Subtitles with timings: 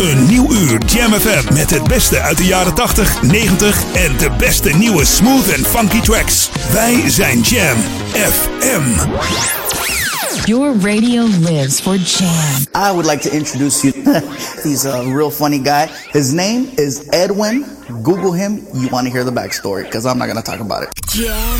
[0.00, 4.30] Een nieuw uur Jam FM met het beste uit de jaren 80, 90 en de
[4.38, 6.50] beste nieuwe smooth en funky tracks.
[6.72, 7.76] Wij zijn Jam
[8.12, 9.08] FM.
[10.44, 12.88] Your radio lives for Jam.
[12.88, 14.20] I would like to introduce you.
[14.62, 15.86] He's a real funny guy.
[16.10, 17.64] His name is Edwin.
[18.02, 18.60] Google him.
[18.72, 20.88] You want to hear the backstory because I'm not going to talk about it.
[21.06, 21.58] Jam.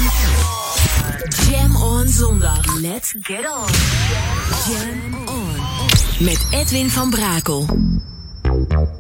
[1.49, 2.81] Jam on zondag.
[2.81, 3.69] Let's get on.
[4.67, 5.57] Jam on.
[6.19, 7.67] Met Edwin van Brakel.
[8.71, 9.00] help.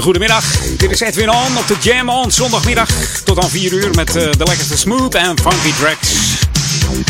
[0.00, 0.76] Hele goede middag.
[0.76, 2.90] Dit is Edwin On op de Jam On zondagmiddag.
[3.24, 6.12] Tot aan 4 uur met uh, de lekkerste smooth en funky tracks.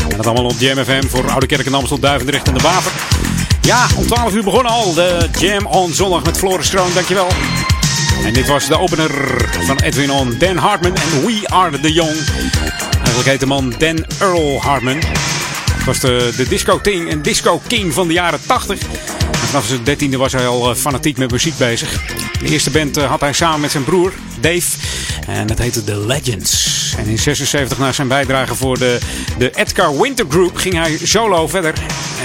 [0.09, 2.93] En dat allemaal op Jam FM voor Oude Kerk en Amstel, Duivendrecht en de Waver.
[3.61, 6.91] Ja, om 12 uur begonnen al de Jam On zondag met Floris Kroon.
[6.95, 7.29] Dankjewel.
[8.25, 9.11] En dit was de opener
[9.65, 12.17] van Edwin On, Dan Hartman en We Are The Young.
[12.97, 14.99] Eigenlijk heet de man Dan Earl Hartman.
[15.73, 18.79] Het was de, de disco, king, een disco king van de jaren 80.
[19.47, 22.01] vanaf zijn dertiende was hij al fanatiek met muziek bezig.
[22.43, 24.77] De eerste band had hij samen met zijn broer Dave.
[25.27, 26.95] En dat heette The Legends.
[26.99, 28.99] En in 76 na zijn bijdrage voor de,
[29.39, 31.75] de Edgar Winter Group ging hij solo verder.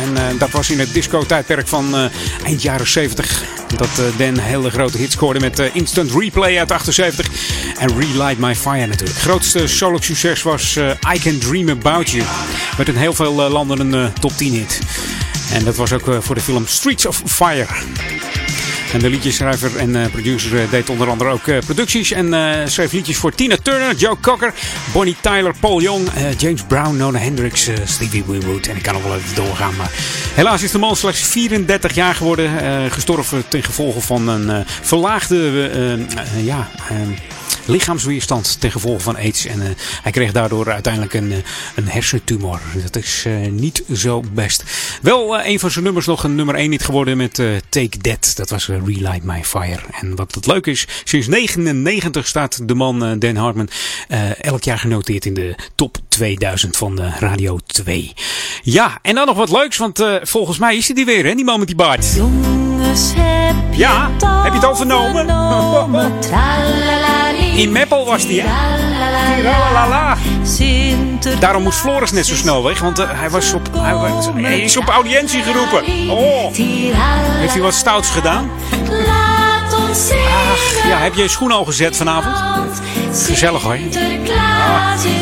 [0.04, 2.06] En uh, dat was in het disco-tijdperk van uh,
[2.44, 3.44] eind jaren 70.
[3.78, 7.28] Dat Dan hele grote hits scoorde met Instant Replay uit 78.
[7.78, 9.18] En Relight My Fire natuurlijk.
[9.18, 10.78] Het grootste solo-succes was
[11.16, 12.24] I Can Dream About You.
[12.78, 14.80] Met in heel veel landen een top 10 hit.
[15.52, 17.68] En dat was ook voor de film Streets of Fire.
[18.96, 22.12] En de liedjeschrijver en uh, producer uh, deed onder andere ook uh, producties.
[22.12, 22.34] En
[22.72, 24.54] schreef liedjes voor Tina Turner, Joe Cocker,
[24.94, 28.68] Bonnie Tyler, Paul Young, James Brown, Nona Hendricks, Stevie Winwood.
[28.68, 29.76] En ik kan nog wel even doorgaan.
[29.76, 29.92] Maar
[30.34, 32.52] helaas is de man slechts 34 jaar geworden.
[32.92, 35.68] gestorven ten gevolge van een verlaagde
[36.44, 36.70] ja,
[37.66, 39.46] lichaamsweerstand ten gevolge van aids.
[39.46, 39.68] En uh,
[40.02, 41.44] hij kreeg daardoor uiteindelijk een,
[41.76, 42.60] een hersentumor.
[42.84, 44.64] Dat is uh, niet zo best.
[45.02, 47.34] Wel een van zijn nummers nog een nummer 1 niet geworden met
[47.70, 48.34] Take That.
[48.36, 49.82] Dat was Relight My Fire.
[50.02, 53.70] En wat het leuk is, sinds 99 staat de man Dan Hartman
[54.42, 58.14] elk jaar genoteerd in de top 2000 van Radio 2.
[58.62, 61.46] Ja, en dan nog wat leuks, want volgens mij is hij die weer, hè, die
[61.46, 62.06] man met die baard.
[63.16, 64.10] Heb je ja,
[64.44, 65.28] heb je het al vernomen?
[67.56, 68.48] In Meppel was die, hè?
[71.40, 74.60] Daarom moest Floris net zo snel weg, want uh, hij, was op, hij, was, hij
[74.60, 76.10] is op audiëntie geroepen.
[76.10, 78.50] Oh, heeft hij wat stouts gedaan?
[80.52, 82.38] Ach, ja, heb je je schoen al gezet vanavond?
[83.26, 83.76] Gezellig hoor.
[83.76, 83.90] Ik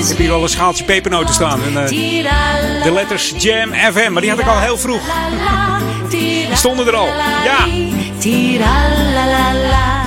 [0.07, 1.63] heb hier al een schaaltje pepernoten staan.
[1.63, 1.87] En, uh,
[2.83, 5.01] de letters Jam FM, maar die had ik al heel vroeg.
[6.53, 7.07] Stonden er al.
[7.43, 7.67] Ja.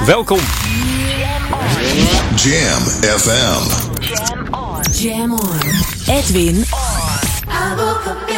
[0.05, 0.39] Welkom.
[2.35, 2.83] Jam
[3.19, 3.63] FM.
[4.01, 4.83] Jam on.
[4.93, 5.61] Jam on.
[6.07, 8.36] Edwin on.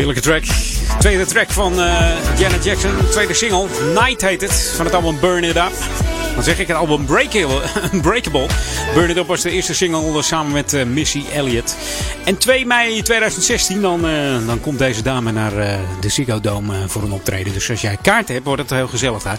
[0.00, 0.44] Heerlijke track.
[0.98, 2.90] Tweede track van eh, Janet Jackson.
[3.10, 3.66] Tweede single.
[3.94, 4.72] Night heet het.
[4.76, 5.72] Van het album Burn It Up.
[6.34, 7.60] Dan zeg ik het album Breakable.
[8.94, 11.76] Burn It Up was de eerste single samen met eh, Missy Elliott.
[12.24, 15.52] En 2 mei 2016 dan, eh, dan komt deze dame naar
[16.00, 17.52] de Ziggo Dome voor een optreden.
[17.52, 19.38] Dus als jij kaarten hebt, wordt het heel gezellig daar.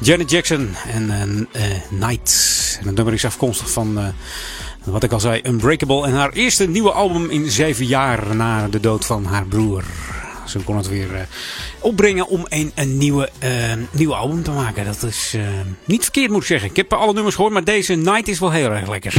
[0.00, 1.48] Janet Jackson en
[1.88, 2.78] Night.
[2.80, 4.14] En het nummer is afkomstig van...
[4.84, 6.06] wat ik al zei, Unbreakable.
[6.06, 9.84] En haar eerste nieuwe album in zeven jaar na de dood van haar broer.
[10.50, 11.20] Ze kon het weer eh,
[11.80, 13.50] opbrengen om een, een nieuwe, eh,
[13.90, 14.84] nieuwe album te maken.
[14.84, 15.42] Dat is eh,
[15.84, 16.70] niet verkeerd, moet ik zeggen.
[16.70, 19.14] Ik heb alle nummers gehoord, maar deze Night is wel heel erg lekker.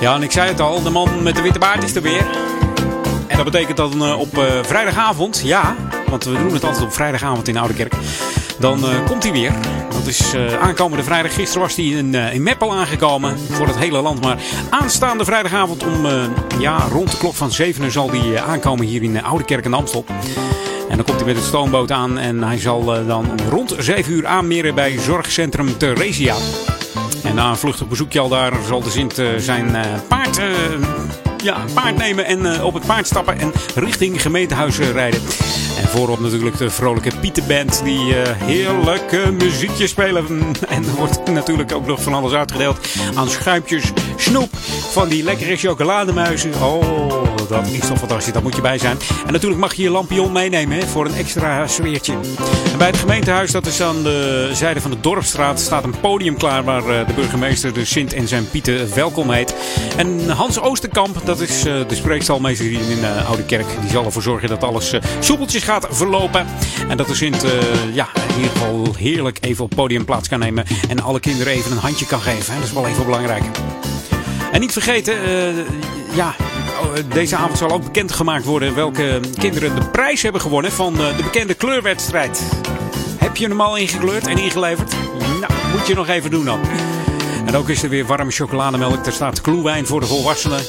[0.00, 2.26] Ja, en ik zei het al, de man met de witte baard is er weer.
[3.26, 4.28] En dat betekent dan op
[4.62, 5.76] vrijdagavond, ja,
[6.08, 7.94] want we doen het altijd op vrijdagavond in Oude Kerk.
[8.60, 9.52] Dan eh, komt hij weer.
[9.92, 11.34] Dat is eh, aankomende vrijdag.
[11.34, 14.20] Gisteren was hij in, eh, in Meppel aangekomen voor het hele land.
[14.20, 14.38] Maar
[14.70, 16.06] aanstaande vrijdagavond om
[16.58, 19.74] ja, rond de klok van 7 uur zal hij aankomen hier in Oude Kerk en
[19.74, 20.04] Amstel.
[20.88, 24.26] En dan komt hij met het stoomboot aan en hij zal dan rond 7 uur
[24.26, 26.34] aanmeren bij Zorgcentrum Theresia.
[27.22, 29.76] En na een vluchtig bezoekje al daar zal de Sint zijn
[30.08, 30.40] paard,
[31.42, 35.20] ja, paard nemen en op het paard stappen en richting gemeentehuis eh, rijden.
[35.78, 40.26] En voorop natuurlijk de vrolijke Pieterband die eh, heerlijke muziekjes spelen.
[40.68, 42.78] En er wordt natuurlijk ook nog van alles uitgedeeld
[43.14, 44.48] aan schuipjes, snoep
[44.90, 46.52] van die lekkere chocolademuizen.
[46.62, 48.98] Oh, dat is toch fantastisch, daar moet je bij zijn.
[49.26, 52.14] En natuurlijk mag je je lampion meenemen hè, voor een extra sfeertje.
[52.78, 56.64] Bij het gemeentehuis, dat is aan de zijde van de Dorpstraat, staat een podium klaar
[56.64, 59.54] waar eh, de burgemeester de Sint en zijn Pieten welkom heet.
[59.96, 64.04] En Hans Oosterkamp, dat is eh, de spreekstalmeester hier in uh, Oude Kerk, die zal
[64.04, 66.46] ervoor zorgen dat alles soepeltjes gaat verlopen.
[66.88, 67.50] En dat de Sint uh,
[67.92, 71.70] ja, in ieder geval heerlijk even op podium plaats kan nemen en alle kinderen even
[71.70, 72.52] een handje kan geven.
[72.52, 72.58] Hè.
[72.58, 73.42] Dat is wel even belangrijk.
[74.52, 75.14] En niet vergeten,
[76.14, 76.34] ja,
[77.14, 81.54] deze avond zal ook bekendgemaakt worden welke kinderen de prijs hebben gewonnen van de bekende
[81.54, 82.42] kleurwedstrijd.
[83.18, 84.92] Heb je hem al ingekleurd en ingeleverd?
[85.40, 86.60] Nou, moet je nog even doen dan.
[87.46, 89.06] En ook is er weer warme chocolademelk.
[89.06, 90.60] Er staat kloewijn voor de volwassenen.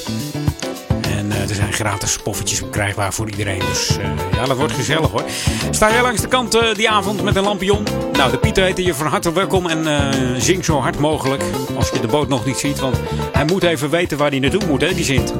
[1.42, 3.58] En uh, er zijn gratis poffertjes bekrijgbaar voor iedereen.
[3.58, 5.24] Dus uh, ja, dat wordt gezellig hoor.
[5.70, 7.86] Sta jij langs de kant uh, die avond met een lampion?
[8.12, 11.42] Nou, de Pieter heet je van harte welkom en zing zo hard mogelijk.
[11.76, 12.96] Als je de boot nog niet ziet, want
[13.32, 15.32] hij moet even weten waar hij naartoe moet, hè, die Sint.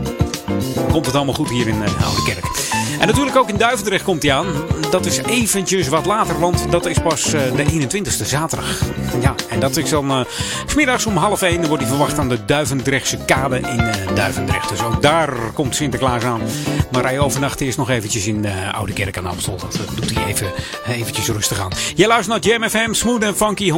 [0.90, 2.44] Komt het allemaal goed hier in Oude Kerk.
[3.00, 4.47] En natuurlijk ook in Duivendrecht komt hij aan.
[4.90, 8.80] Dat is eventjes wat later, want dat is pas de 21ste zaterdag.
[9.21, 10.25] Ja, en dat is dan uh,
[10.66, 11.56] smiddags om half 1.
[11.59, 14.69] Dan wordt hij verwacht aan de Duivendrechtse kade in Duivendrecht.
[14.69, 16.40] Dus ook daar komt Sinterklaas aan.
[16.92, 19.57] Maar hij overnacht eerst nog eventjes in Oude Kerk aan Amstel.
[19.57, 20.52] Dat doet hij even
[20.87, 21.73] eventjes rustig aan.
[21.95, 23.76] Jij luistert naar Jam FM, Smooth en Funky, 104.9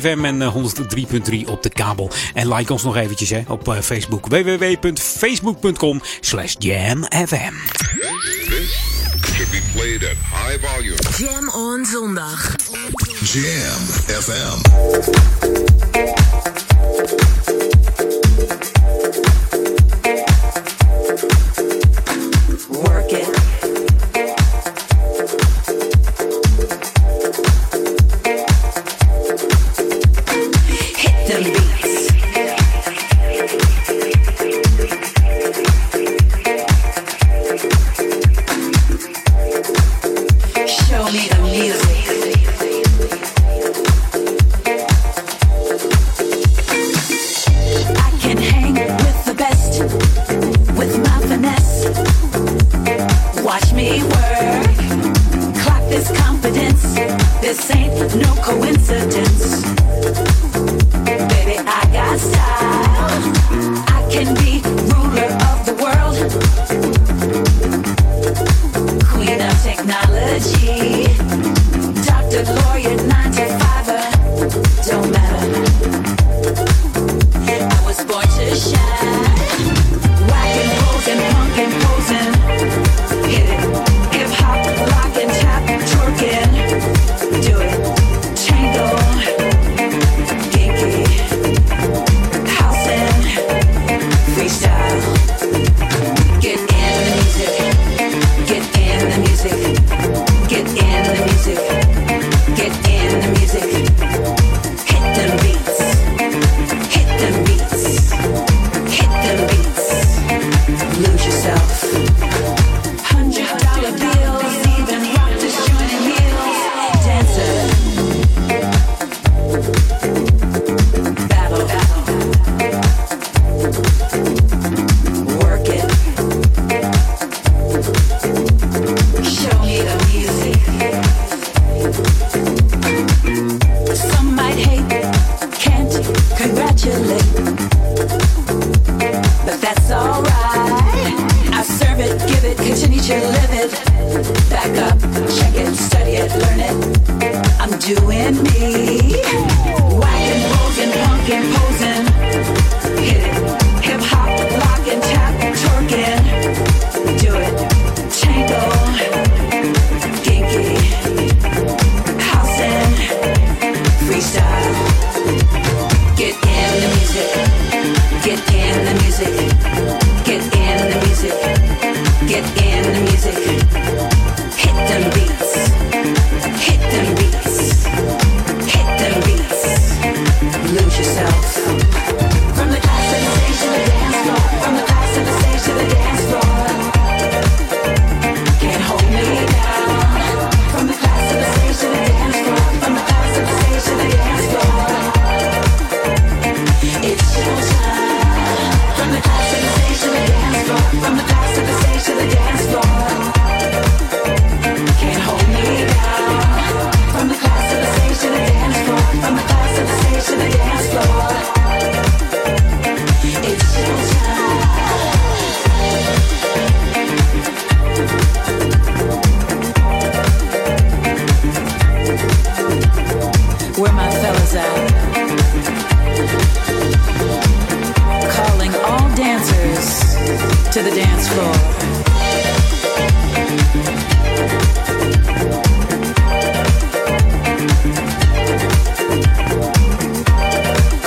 [0.00, 2.10] FM en 103.3 op de kabel.
[2.34, 4.26] En like ons nog eventjes hè, op Facebook.
[4.26, 7.54] www.facebook.com slash jamfm.
[9.38, 10.98] should be played at high volume.
[11.16, 12.56] Jam on zondag.
[13.22, 13.82] Jam
[14.24, 14.58] FM.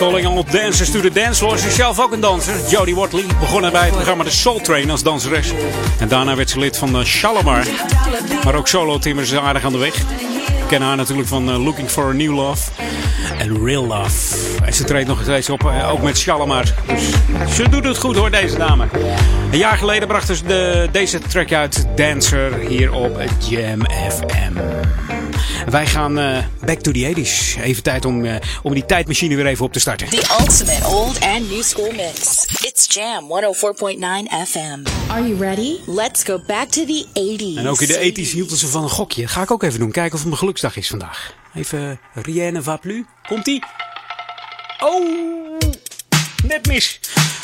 [0.01, 1.57] Calling all dancers to the dance floor.
[1.57, 2.53] Ze is zelf ook een danser.
[2.69, 5.51] Jodie Watley begonnen bij het programma The Soul Train als danseres.
[5.99, 7.65] En daarna werd ze lid van uh, Shalimar.
[8.43, 9.97] Maar ook solo timmer is aardig aan de weg.
[9.97, 12.71] We kennen haar natuurlijk van eh, Looking for a New Love.
[13.37, 14.37] En Real Love.
[14.65, 16.65] En ze treedt nog steeds op, eh, ook met Shalimar.
[16.87, 18.85] Dus ze doet het goed hoor, deze dame.
[19.51, 24.53] Een jaar geleden brachten ze de, deze track uit, Dancer, hier op Jam FM.
[25.69, 27.61] Wij gaan eh, back to the 80s.
[27.61, 30.09] Even tijd om, eh, om die tijdmachine weer even op te starten.
[30.09, 32.45] The ultimate old and new school mix.
[32.61, 34.85] It's Jam 104.9 FM.
[35.07, 35.77] Are you ready?
[35.85, 37.57] Let's go back to the 80s.
[37.57, 39.21] En ook in de 80s hielden ze van een gokje.
[39.21, 39.91] Dat ga ik ook even doen.
[39.91, 41.33] Kijken of het mijn geluksdag is vandaag.
[41.53, 43.03] Even Rien ne va plus.
[43.27, 43.63] Komt-ie?
[44.79, 45.80] Oh!
[46.43, 46.99] Net mis.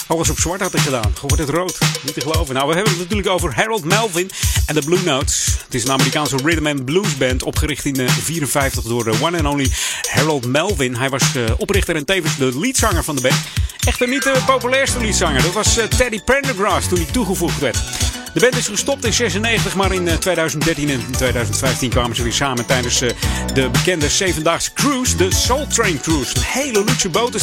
[0.08, 1.14] Alles op zwart had ik gedaan.
[1.20, 1.78] Gewoon het rood.
[2.04, 2.56] Niet te geloven.
[2.56, 4.30] Nou, we hebben het natuurlijk over Harold Melvin
[4.66, 5.46] en de Blue Notes.
[5.64, 7.44] Het is een Amerikaanse rhythm and blues band.
[7.44, 9.72] Opgericht in 1954 door de one and only
[10.10, 10.96] Harold Melvin.
[10.96, 13.36] Hij was eh, oprichter en tevens de leadzanger van de band.
[13.86, 15.42] Echter niet de populairste leadzanger.
[15.42, 17.78] Dat was eh, Teddy Pendergrass toen hij toegevoegd werd.
[18.34, 22.34] De band is gestopt in 96, maar in eh, 2013 en 2015 kwamen ze weer
[22.34, 23.10] samen tijdens eh,
[23.54, 26.36] de bekende zevendaagse cruise, de Soul Train Cruise.
[26.36, 27.36] Een hele luxe boot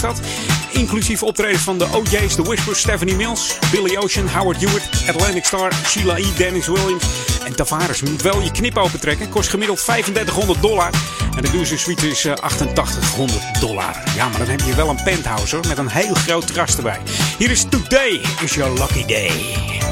[0.73, 5.73] inclusief optredens van de OJ's, The Whispers, Stephanie Mills, Billy Ocean, Howard Hewitt, Atlantic Star,
[5.87, 7.05] Sheila E., Dennis Williams
[7.45, 8.03] en Tavares.
[8.03, 10.91] Moet wel je knip open trekken, kost gemiddeld 3500 dollar
[11.37, 14.03] en de duurste suite is eh, 8800 dollar.
[14.17, 17.01] Ja, maar dan heb je wel een penthouse hoor, met een heel groot terras erbij.
[17.39, 19.84] Hier is Today is Your Lucky Day.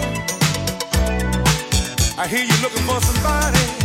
[2.18, 3.81] I hear you looking for somebody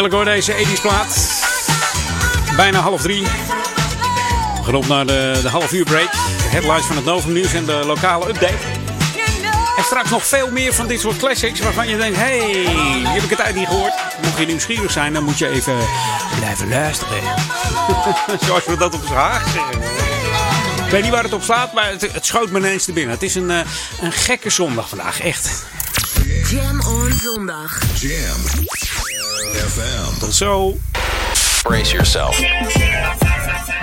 [0.00, 1.40] Heerlijk hoor, deze 80s plaat.
[2.56, 3.22] Bijna half drie.
[3.22, 6.12] We gaan op naar de, de half uur break.
[6.12, 8.56] De headlines van het Novum Nieuws en de lokale update.
[9.76, 12.16] En straks nog veel meer van dit soort classics waarvan je denkt...
[12.16, 12.52] Hé, hey,
[12.94, 13.92] die heb ik het uit niet gehoord.
[14.22, 15.76] Mocht je nieuwsgierig zijn, dan moet je even
[16.38, 17.22] blijven luisteren.
[18.46, 19.80] Zoals we dat op z'n Haag zeggen.
[20.84, 23.14] Ik weet niet waar het op staat, maar het, het schoot me ineens te binnen.
[23.14, 23.60] Het is een, eh,
[24.00, 25.64] een gekke zondag vandaag, echt.
[26.50, 27.80] Jam on zondag.
[28.00, 28.68] Jam
[29.54, 30.20] FM.
[30.20, 30.74] Tot zo.
[31.64, 32.36] Brace yourself.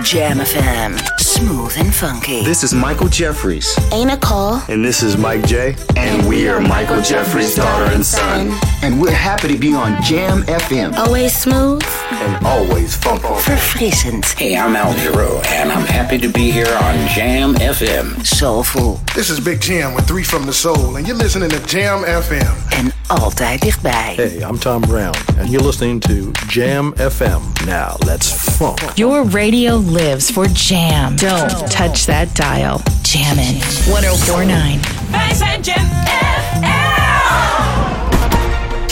[0.03, 0.97] Jam FM.
[1.19, 2.43] Smooth and funky.
[2.43, 3.77] This is Michael Jeffries.
[3.91, 4.61] Ain't Nicole.
[4.69, 5.75] And this is Mike J.
[5.95, 8.51] And we are Michael Jeffries' daughter and son.
[8.87, 10.93] And we're happy to be on Jam FM.
[10.95, 11.83] Always smooth.
[12.09, 13.27] And always funky.
[13.43, 14.23] Verfrissend.
[14.37, 18.25] Hey, I'm Al Giro, and I'm happy to be here on Jam FM.
[18.25, 19.01] Soulful.
[19.13, 22.55] This is Big Jam with Three from the Soul, and you're listening to Jam FM.
[22.69, 24.13] En altijd dichtbij.
[24.15, 27.41] Hey, I'm Tom Brown, and you're listening to Jam FM.
[27.65, 28.79] Now, let's funk.
[28.95, 31.15] Your radio lives for Jam.
[31.17, 32.81] Don't touch that dial.
[33.01, 33.59] Jammin'.
[33.85, 34.79] 1049.
[35.11, 35.89] Wij zijn Jam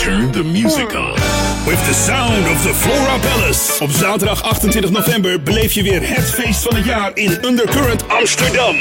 [0.06, 1.14] Turn the music on.
[1.66, 3.80] With the sound of the Flora Palace.
[3.80, 8.76] Op zaterdag 28 november beleef je weer het feest van het jaar in Undercurrent Amsterdam.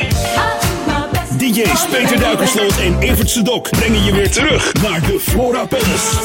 [1.39, 6.17] DJ's Peter Duikersloot en Evert Sedok brengen je weer terug naar de Flora Palace.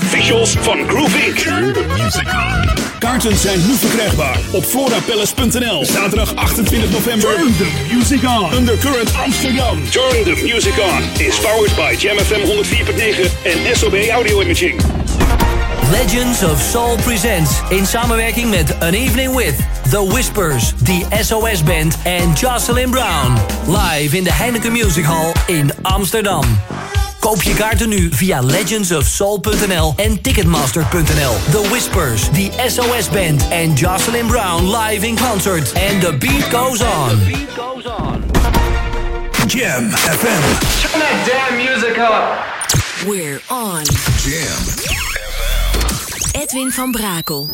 [0.00, 2.77] Visuals van Groove Inc.
[2.98, 5.84] Kaarten zijn nu verkrijgbaar op florapalace.nl.
[5.84, 7.34] Zaterdag 28 november.
[7.34, 8.54] Turn the music on.
[8.54, 9.90] Undercurrent Amsterdam.
[9.90, 11.26] Turn the music on.
[11.26, 14.80] Is powered by Jam FM 104.9 en SOB Audio Imaging.
[15.90, 19.56] Legends of Soul presents in samenwerking met An Evening With,
[19.90, 23.36] The Whispers, The SOS Band en Jocelyn Brown.
[23.66, 26.44] Live in de Heineken Music Hall in Amsterdam.
[27.28, 31.34] Koop je kaarten nu via legendsofsoul.nl en ticketmaster.nl.
[31.50, 35.72] The Whispers, The SOS Band en Jocelyn Brown live in concert.
[35.72, 37.18] And the beat goes on.
[39.46, 40.42] Jam FM.
[40.80, 42.38] Turn that damn music up.
[43.06, 43.84] We're on.
[44.24, 44.64] Jam
[46.42, 47.48] Edwin van Brakel.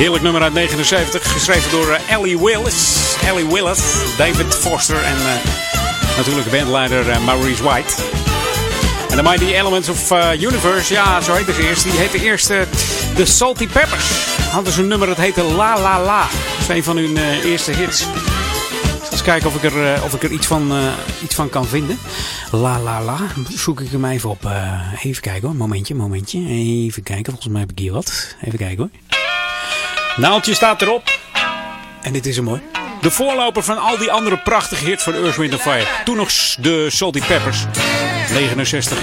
[0.00, 3.14] Heerlijk nummer uit 79, geschreven door eh, Ellie Willis.
[3.26, 3.78] Ellie Willis,
[4.16, 7.94] David Foster en uh, natuurlijk bandleider uh, Maurice White.
[9.10, 11.82] En de Mighty Elements of uh, Universe, ja, zo heet het eerst.
[11.82, 12.48] Die heette eerst
[13.16, 14.26] de Salty Peppers.
[14.50, 16.20] Hadden ze een nummer dat heette La La La.
[16.20, 18.06] Dat is een van hun eerste hits.
[19.12, 20.72] Eens kijken of ik er, of ik er iets, van,
[21.22, 21.98] iets van kan vinden.
[22.50, 23.18] La La La.
[23.48, 24.50] Zoek ik hem even op.
[25.02, 25.56] even kijken hoor.
[25.56, 26.46] Momentje, momentje.
[26.48, 27.32] Even kijken.
[27.32, 28.36] Volgens mij heb ik hier wat.
[28.42, 29.09] Even kijken hoor.
[30.20, 31.18] Naaltje staat erop.
[32.02, 32.62] En dit is hem mooi.
[33.00, 35.86] De voorloper van al die andere prachtige hits van Earth, Wind Fire.
[36.04, 37.64] Toen nog de Salty Peppers.
[38.32, 38.98] 69.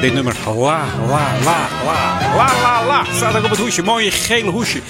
[0.00, 0.34] Dit nummer.
[0.44, 0.84] La, la,
[1.44, 2.08] la, la.
[2.36, 3.04] La, la, la.
[3.14, 3.82] Staat ook op het hoesje.
[3.82, 4.80] Mooie gele hoesje.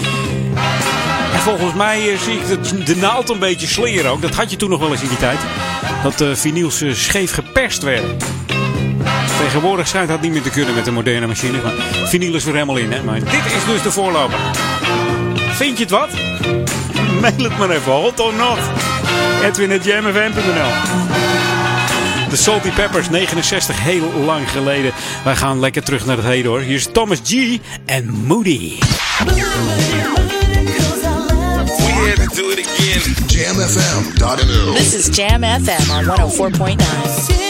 [1.33, 4.22] En volgens mij zie ik de, de naald een beetje slingeren ook.
[4.22, 5.38] Dat had je toen nog wel eens in die tijd.
[6.02, 8.16] Dat de vinyls scheef geperst werden.
[9.38, 11.62] Tegenwoordig schijnt dat niet meer te kunnen met de moderne machine.
[11.62, 11.72] Maar
[12.04, 12.92] vinyl is weer helemaal in.
[12.92, 13.02] Hè?
[13.02, 14.38] Maar dit is dus de voorloper.
[15.60, 16.08] Vind je het wat?
[17.20, 17.92] Mail het maar even.
[17.92, 18.58] Hot or not.
[19.44, 20.70] Edwin.jamfm.nl
[22.30, 24.92] De Salty Peppers, 69, heel lang geleden.
[25.24, 26.60] Wij gaan lekker terug naar het heden hoor.
[26.60, 27.58] Hier is Thomas G.
[27.86, 28.78] en Moody.
[28.78, 29.32] We
[32.08, 33.14] had to do it again.
[33.26, 37.49] JamFM.nl This is Jam FM on 104.9.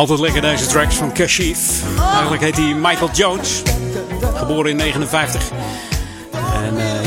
[0.00, 1.82] Altijd lekker deze tracks van Kashif.
[1.98, 2.12] Oh.
[2.12, 3.62] Eigenlijk heet hij Michael Jones.
[4.34, 5.42] Geboren in 59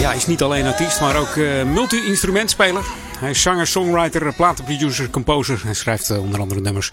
[0.03, 2.83] ja, is niet alleen artiest, maar ook uh, multi-instrumentspeler.
[3.19, 5.61] Hij is zanger, songwriter, platenproducer, composer.
[5.63, 6.91] Hij schrijft uh, onder andere nummers.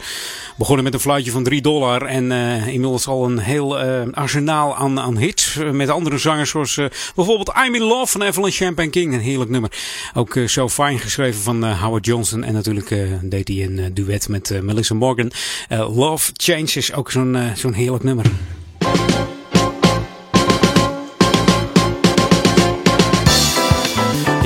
[0.56, 2.06] Begonnen met een fluitje van 3 dollar.
[2.06, 3.78] En uh, inmiddels al een heel
[4.12, 5.58] arsenaal aan, aan hits.
[5.72, 6.74] met andere zangers zoals
[7.14, 9.12] bijvoorbeeld I'm in Love van Evelyn Champagne King.
[9.14, 9.70] Een heerlijk nummer.
[10.14, 12.44] Ook So Fine geschreven van Howard Johnson.
[12.44, 12.88] En natuurlijk
[13.22, 15.32] deed hij een duet met Melissa Morgan.
[15.68, 18.26] Love Change is ook zo'n zo'n heerlijk nummer.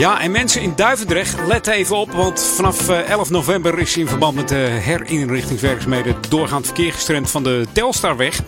[0.04, 4.34] Ja, en mensen in Duivendrecht, let even op, want vanaf 11 november is in verband
[4.34, 8.40] met de herinrichtingswerkzaamheden doorgaand verkeer gestremd van de Telstarweg.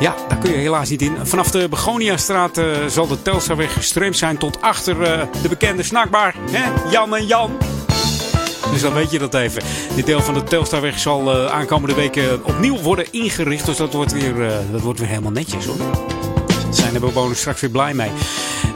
[0.00, 1.16] Ja, daar kun je helaas niet in.
[1.22, 6.34] Vanaf de Begoniastraat uh, zal de Telstarweg gestremd zijn tot achter uh, de bekende snackbar.
[6.50, 6.90] Hè?
[6.90, 7.58] Jan en Jan.
[8.72, 9.62] Dus dan weet je dat even.
[9.94, 13.66] Dit deel van de Telstarweg zal aankomende weken opnieuw worden ingericht.
[13.66, 14.34] Dus dat wordt weer,
[14.70, 15.76] dat wordt weer helemaal netjes hoor.
[15.76, 18.10] Daar zijn de bewoners straks weer blij mee.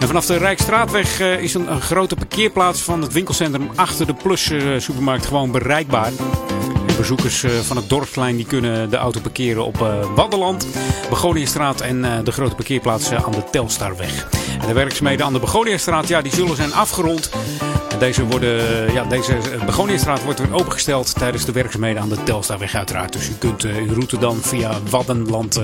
[0.06, 4.80] Vanaf de Rijkstraatweg uh, is een, grote parkeerplaats van het winkelcentrum achter de Plus uh,
[4.80, 6.12] supermarkt gewoon bereikbaar.
[6.96, 9.76] Bezoekers uh, van het dorpsplein die kunnen de auto parkeren op
[10.14, 10.66] Waddenland,
[11.08, 14.28] Begoniastraat en de grote parkeerplaats aan de Telstarweg.
[14.60, 17.30] En de werkzaamheden aan de Begoniastraat ja, die zullen zijn afgerond.
[17.98, 23.12] Deze, worden, ja, deze Begoniastraat wordt weer opengesteld tijdens de werkzaamheden aan de Telstarweg uiteraard.
[23.12, 25.60] Dus u kunt uw route dan via Waddenland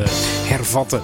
[0.47, 1.03] hervatten.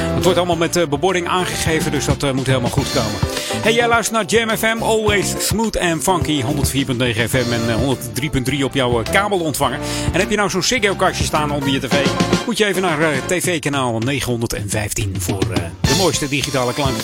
[0.00, 3.18] Het wordt allemaal met bebording aangegeven, dus dat moet helemaal goed komen.
[3.62, 6.42] Hey, jij luistert naar Jam FM, always smooth and funky.
[6.42, 6.46] 104.9
[7.28, 7.96] FM en
[8.58, 9.78] 103.3 op jouw kabel ontvangen.
[10.12, 12.06] En heb je nou zo'n Ziggo-kastje staan onder je tv?
[12.46, 15.40] Moet je even naar tv-kanaal 915 voor
[15.80, 16.96] de mooiste digitale klank.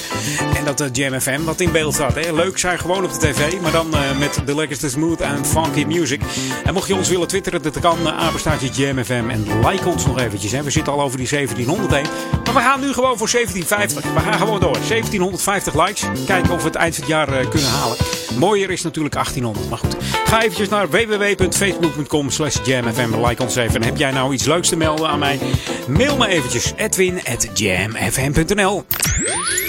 [0.57, 2.15] En dat Jam FM wat in beeld staat.
[2.15, 2.33] Hè?
[2.33, 6.21] Leuk zijn gewoon op de tv, maar dan met de lekkerste smooth and funky music.
[6.65, 9.29] En mocht je ons willen twitteren, dat kan apenstaartje Jam FM.
[9.29, 10.53] En like ons nog eventjes.
[10.53, 10.63] Hè?
[10.63, 12.07] We zitten al over die 1700 heen.
[12.45, 14.13] Maar we gaan nu gewoon voor 1750.
[14.13, 14.73] We gaan gewoon door.
[14.73, 16.03] 1750 likes.
[16.27, 17.97] Kijken of we het eind van het jaar uh, kunnen halen.
[18.39, 19.69] Mooier is natuurlijk 1800.
[19.69, 19.97] Maar goed.
[20.25, 23.25] Ga eventjes naar www.facebook.com slash jamfm.
[23.27, 23.75] Like ons even.
[23.75, 25.41] En heb jij nou iets leuks te melden aan mij?
[25.89, 26.73] Mail me eventjes.
[26.77, 28.85] Edwin at jamfm.nl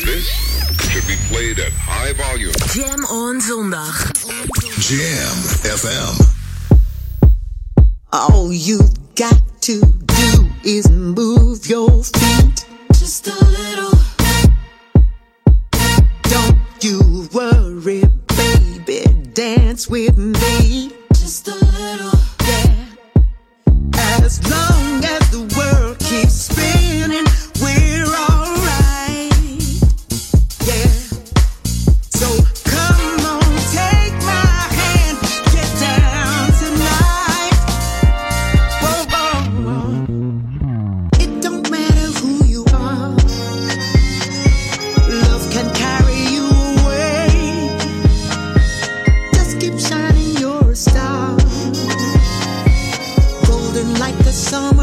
[0.03, 0.47] This
[0.89, 2.51] should be played at high volume.
[2.73, 4.11] Jam on zondag.
[4.79, 5.37] Jam
[5.77, 6.23] FM.
[8.09, 8.79] All you
[9.15, 12.56] got to do is move your feet.
[13.07, 13.97] Just a little.
[16.23, 18.03] Don't you worry,
[18.35, 20.91] baby, dance with me.
[21.13, 22.19] Just a little.
[22.45, 22.75] Yeah.
[24.25, 26.86] As long as the world keeps spinning,
[54.37, 54.76] some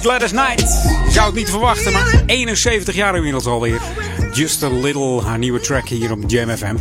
[0.00, 0.68] Gladys Knight.
[1.08, 3.80] Zou het niet verwachten, maar 71 jaar inmiddels alweer.
[4.32, 6.76] Just a Little, haar nieuwe track hier op Jam FM.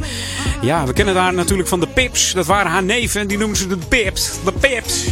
[0.61, 2.33] Ja, we kennen haar natuurlijk van de Pips.
[2.33, 4.31] Dat waren haar neven, die noemden ze de Pips.
[4.43, 5.05] De Pips.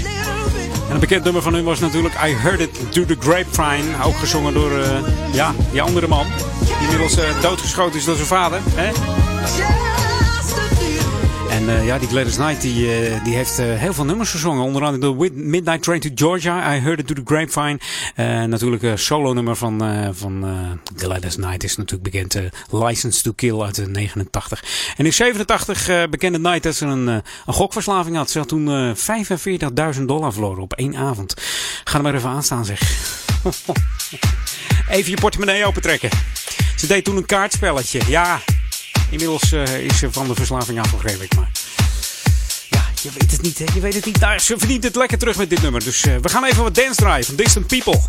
[0.88, 4.04] En een bekend nummer van hun was natuurlijk I Heard It Through the Grapevine.
[4.04, 4.90] Ook gezongen door eh,
[5.32, 6.26] ja, die andere man.
[6.60, 8.60] Die inmiddels eh, doodgeschoten is door zijn vader.
[11.68, 14.64] Eh, ja, die Gladys Knight die, eh, die heeft eh, heel veel nummers gezongen.
[14.64, 16.76] Onder andere de Midnight Train to Georgia.
[16.76, 17.80] I Heard It Through the Grapevine.
[18.48, 20.46] Natuurlijk een solo nummer van, van
[20.96, 22.38] Gladys Knight is natuurlijk bekend.
[22.72, 24.64] License to Kill uit de 89.
[24.98, 28.30] En in 87 eh, bekende Knight dat ze een, gokverslaving had.
[28.30, 31.34] Ze had toen eh 45.000 dollar verloren op één avond.
[31.84, 32.80] Ga er maar even aan staan zeg.
[34.90, 36.10] even je portemonnee opentrekken.
[36.76, 38.02] Ze deed toen een kaartspelletje.
[38.08, 38.40] Ja,
[39.10, 39.52] inmiddels
[39.82, 41.57] is ze van de verslaving af, begreep ik maar.
[43.08, 43.66] Je weet het niet, hè?
[43.74, 44.20] Je weet het niet.
[44.20, 45.84] Nou, ze verdient het lekker terug met dit nummer.
[45.84, 48.00] Dus eh, we gaan even wat dance draaien van Distant People.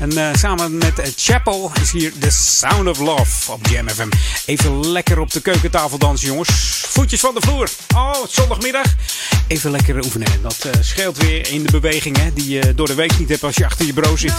[0.00, 4.08] En eh, samen met eh, Chapel is hier The Sound of Love op Jam FM.
[4.46, 6.50] Even lekker op de keukentafel dansen, jongens.
[6.88, 7.68] Voetjes van de vloer.
[7.94, 8.86] Oh, zondagmiddag.
[9.46, 10.42] Even lekker oefenen.
[10.42, 12.32] Dat eh, scheelt weer in de beweging, hè?
[12.32, 14.34] Die je door de week niet hebt als je achter je bureau zit.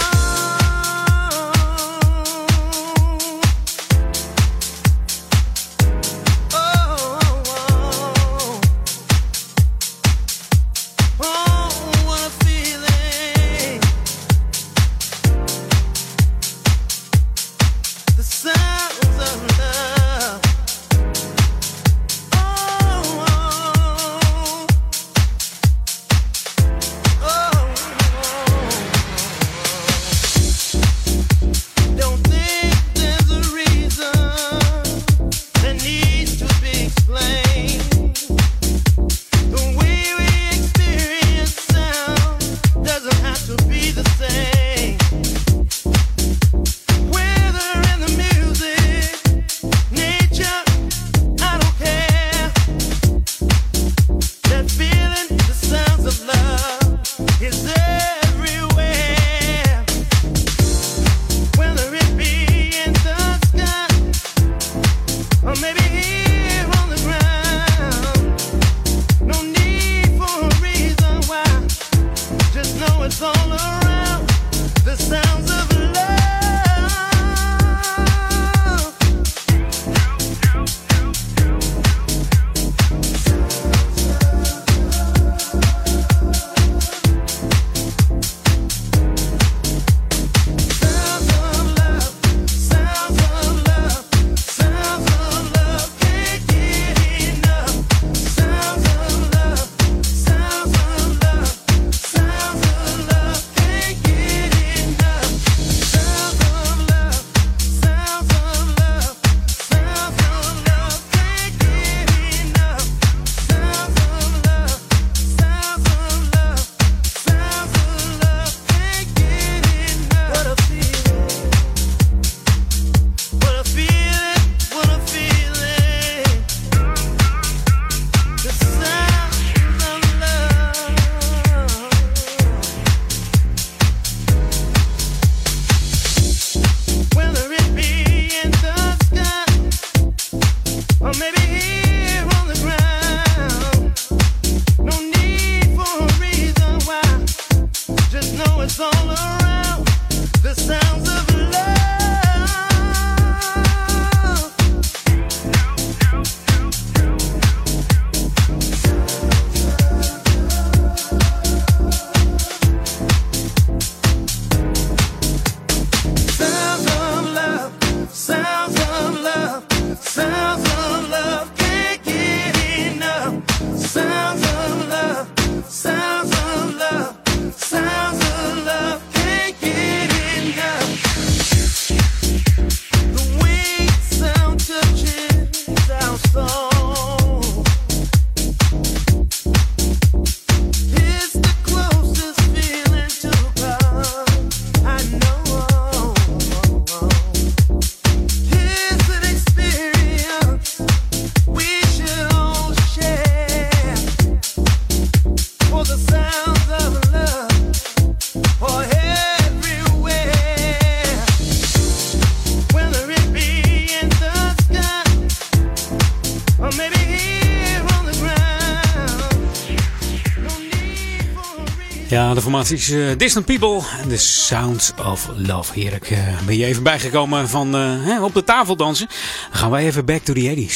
[222.66, 225.80] Formatie is eh, Distant People en The Sounds of Love.
[225.80, 226.12] Heerlijk.
[226.12, 229.08] eh, ben je even bijgekomen van eh, hè, op de tafel dansen?
[229.52, 230.76] Dan gaan wij even back to the 80s.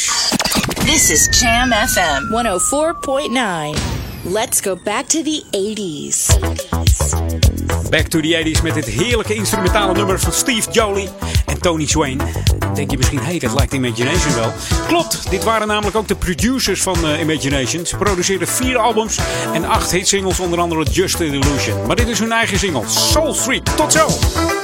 [0.85, 2.23] This is Jam FM
[3.73, 3.79] 104.9.
[4.23, 6.39] Let's go back to the 80s.
[7.89, 11.09] Back to the 80s met dit heerlijke instrumentale nummer van Steve Jolie
[11.59, 12.21] Tony Swain.
[12.73, 14.53] Denk je misschien, hey, dat lijkt Imagination wel.
[14.87, 17.85] Klopt, dit waren namelijk ook de producers van eh, Imagination.
[17.85, 19.19] Ze produceerden vier albums
[19.53, 21.85] en acht hitsingles, onder andere Just Illusion.
[21.87, 23.77] Maar dit is hun eigen single, Soul Street.
[23.77, 24.58] Tot zo!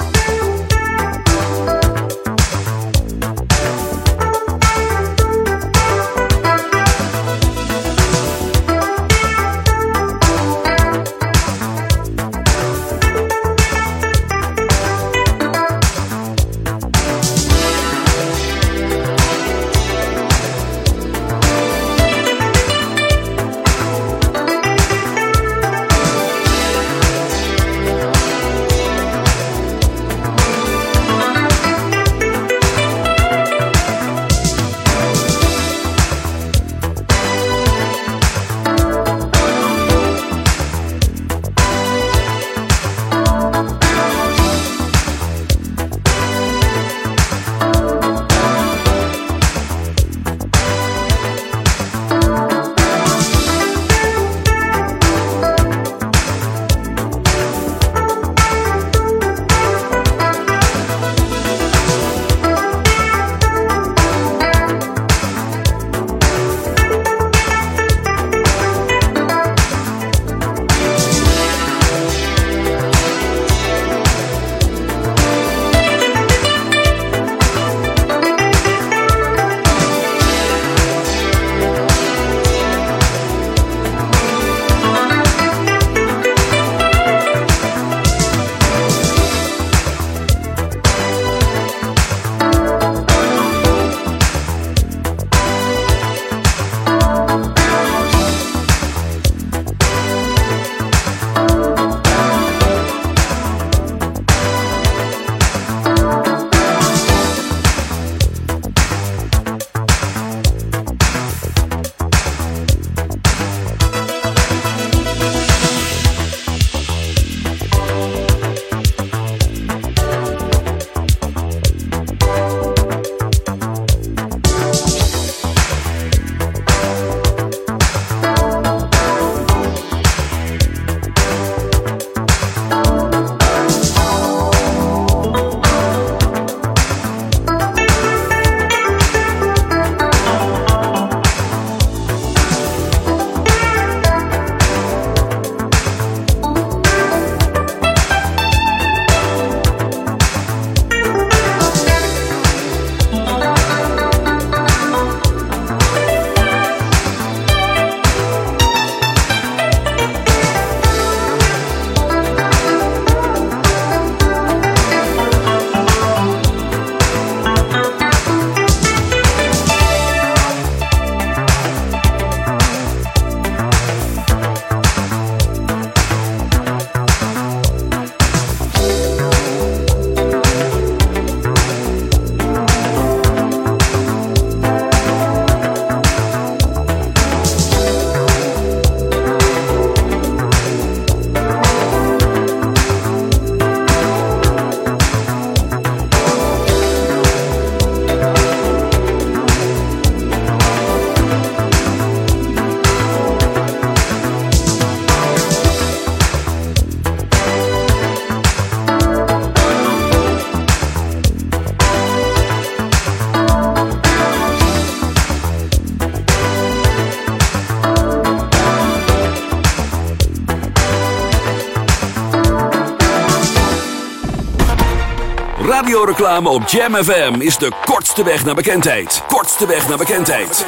[226.06, 229.24] Radioreclame op Jam FM is de kortste weg naar bekendheid.
[229.28, 230.66] Kortste weg naar bekendheid.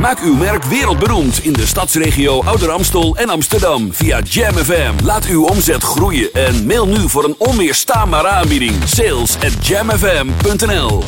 [0.00, 5.04] Maak uw merk wereldberoemd in de stadsregio Ouder Amstel en Amsterdam via Jam FM.
[5.04, 8.74] Laat uw omzet groeien en mail nu voor een onweerstaanbare aanbieding.
[8.84, 11.04] Sales at jamfm.nl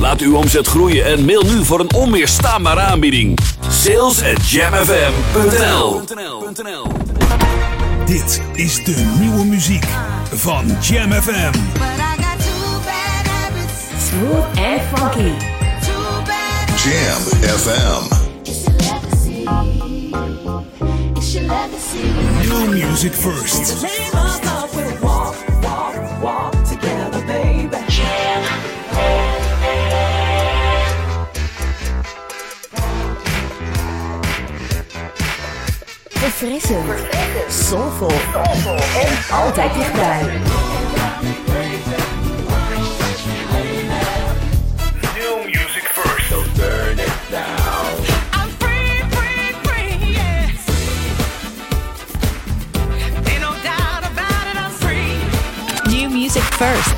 [0.00, 3.38] Laat uw omzet groeien en mail nu voor een onweerstaanbare aanbieding.
[3.68, 6.02] Sales at jamfm.nl
[8.06, 9.86] Dit is de nieuwe muziek
[10.34, 11.81] van Jam FM.
[14.12, 15.32] Smooth and funky.
[16.82, 17.20] Jam
[17.56, 18.02] FM.
[21.16, 22.12] It's should let me see.
[22.46, 23.82] New music first.
[23.82, 24.38] Leave us
[25.02, 27.78] walk, walk, walk together, baby.
[36.10, 36.84] Verfrissend.
[37.48, 38.12] Soulful.
[39.00, 40.40] En altijd dichtbij.
[56.62, 56.94] First.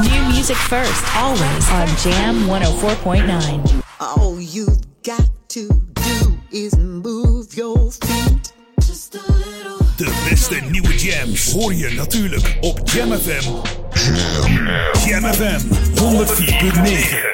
[0.00, 1.16] New music first.
[1.16, 3.82] Always on Jam 104.9.
[4.00, 8.52] All you've got to do is move your feet.
[8.80, 9.78] Just a little.
[9.96, 13.50] De beste nieuwe jams hoor je natuurlijk op Jam FM.
[15.08, 15.60] Jam FM
[15.94, 17.33] 104.9.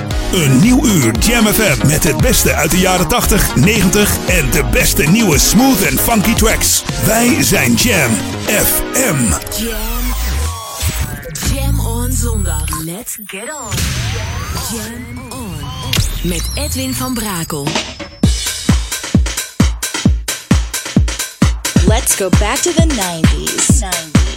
[0.31, 4.63] Een nieuw uur Jam FM met het beste uit de jaren 80, 90 en de
[4.71, 6.83] beste nieuwe smooth en funky tracks.
[7.05, 8.11] Wij zijn Jam
[8.45, 9.15] FM.
[11.53, 11.79] Jam.
[11.79, 12.83] On zondag.
[12.83, 13.77] Let's get on.
[14.71, 15.55] Jam on.
[16.23, 17.67] Met Edwin van Brakel.
[21.87, 23.79] Let's go back to the 90s.
[23.79, 24.30] 90s.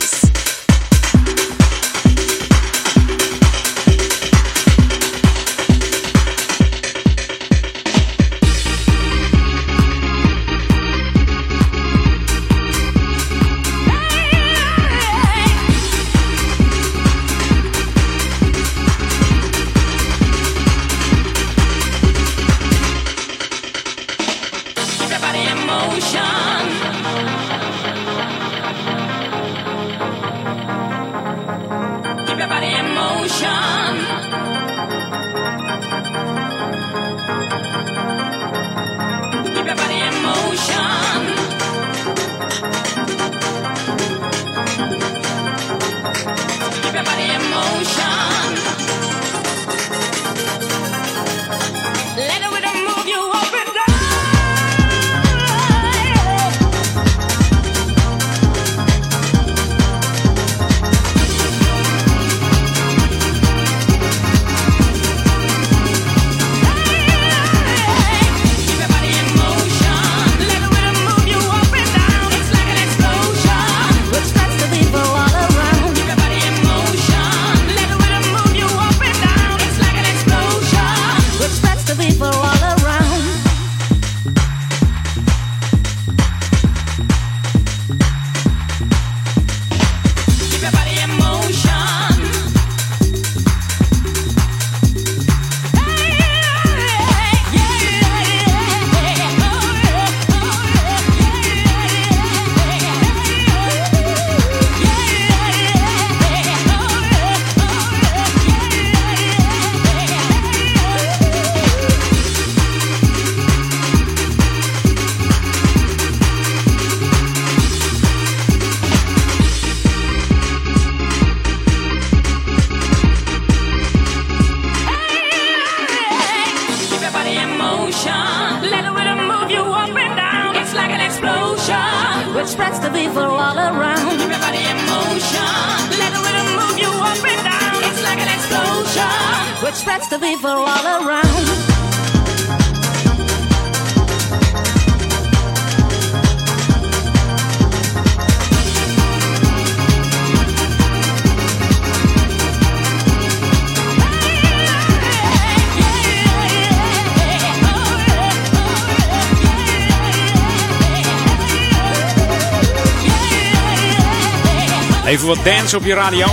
[165.34, 166.26] Wat dance op je radio.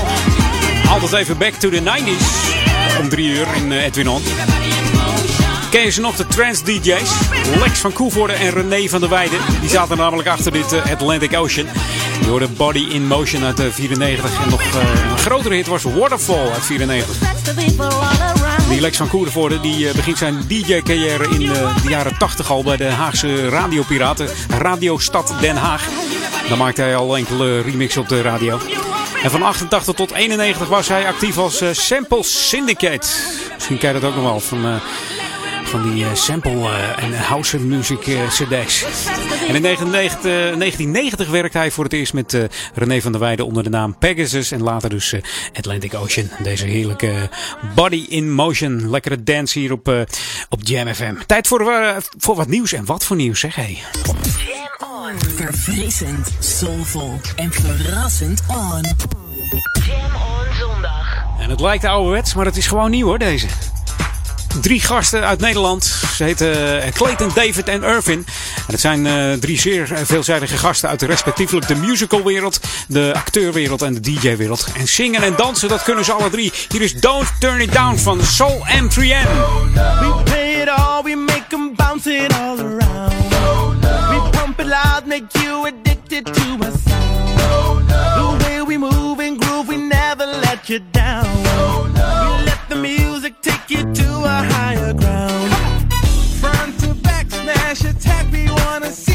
[0.90, 3.00] Altijd even back to the 90s.
[3.00, 4.24] Om drie uur in eh, Edwin On.
[5.70, 7.12] Ken je ze nog, de trance DJ's?
[7.60, 9.40] Lex van Koevoorde en René van der Weijden.
[9.62, 11.68] Die zaten namelijk achter dit eh, Atlantic Ocean.
[12.22, 14.44] Je hoorde Body in Motion uit 94.
[14.44, 17.18] En nog eh, een grotere hit was Waterfall uit 94.
[18.70, 22.64] Die Lex van Koevoorde die eh, begint zijn DJ-carrière in eh, de jaren 80 al
[22.64, 24.28] bij de Haagse radiopiraten.
[24.58, 25.88] Radio Stad Den Haag.
[26.50, 28.60] Dan maakte hij al enkele remixen op de radio.
[29.24, 33.08] En van 88 tot 91 was hij actief als eh, Sample Syndicate.
[33.54, 34.76] Misschien ken je dat ook nog wel van, eh,
[35.72, 38.84] van die eh, sample en house music eh, cd's.
[39.48, 42.38] En in 1990, eh, 1990 werkte hij voor het eerst met
[42.74, 44.52] René van der Weijden onder de naam Pegasus.
[44.52, 45.16] En later dus
[45.54, 46.30] Atlantic Ocean.
[46.44, 47.30] Deze heerlijke
[47.76, 48.90] Body in Motion.
[48.90, 49.88] Lekkere dance hier op,
[50.50, 51.16] op Jam FM.
[51.26, 52.74] Tijd voor, voor wat nieuws.
[52.74, 53.80] En wat voor nieuws zeg hij?
[55.20, 58.82] Verfrissend, soulvol en verrassend on.
[59.86, 61.24] Jam on zondag.
[61.40, 63.48] En het lijkt ouderwets, maar het is gewoon nieuw hoor, deze.
[64.62, 65.84] Drie gasten uit Nederland.
[66.16, 68.26] Ze heten eh, Clayton, David en Irvin.
[68.68, 73.12] En het zijn eh, drie zeer eh, veelzijdige gasten uit de respectievelijk de musicalwereld, de
[73.16, 74.68] acteurwereld en de DJ-wereld.
[74.78, 76.52] En zingen en dansen, dat kunnen ze alle drie.
[76.70, 79.28] Hier is Don't Turn It Down van Soul M3N.
[79.74, 82.81] We play it all, we make them bounce it all around.
[85.12, 87.90] Make you addicted to our sound.
[87.90, 91.26] The way we move and groove, we never let you down.
[91.44, 95.94] We let the music take you to a higher ground.
[96.40, 99.11] Front to back, smash attack, we wanna see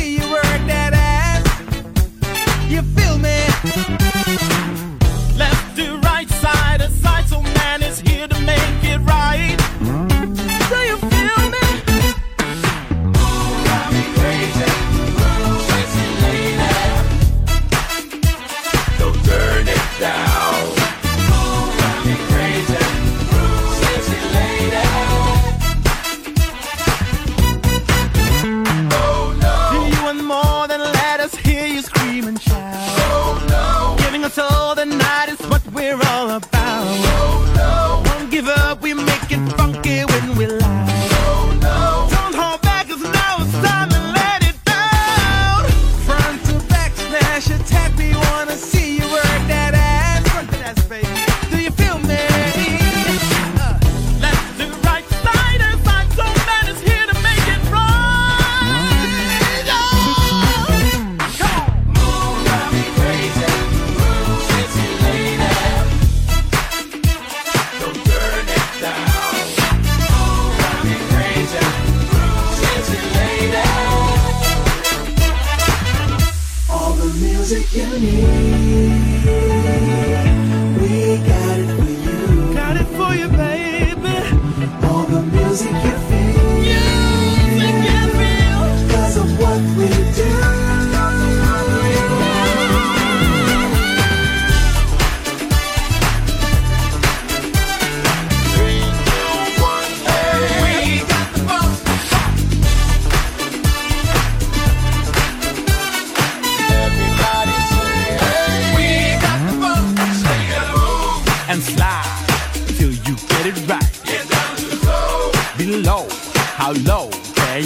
[85.65, 85.85] music.
[85.87, 85.96] you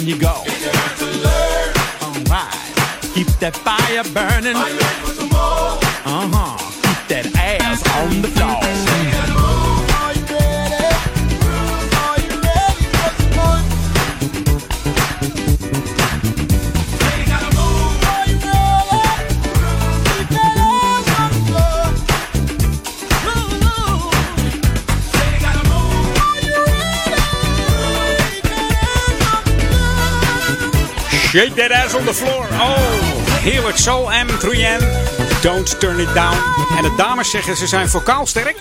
[0.01, 0.33] can you go?
[2.01, 2.55] Alright,
[3.13, 4.55] keep that fire burning.
[4.55, 5.00] Uh
[31.31, 32.45] Shake that ass on the floor.
[32.51, 32.75] Oh,
[33.41, 33.77] heerlijk.
[33.77, 34.83] Soul M3N.
[35.41, 36.35] Don't turn it down.
[36.77, 38.57] En de dames zeggen ze zijn vocaal sterk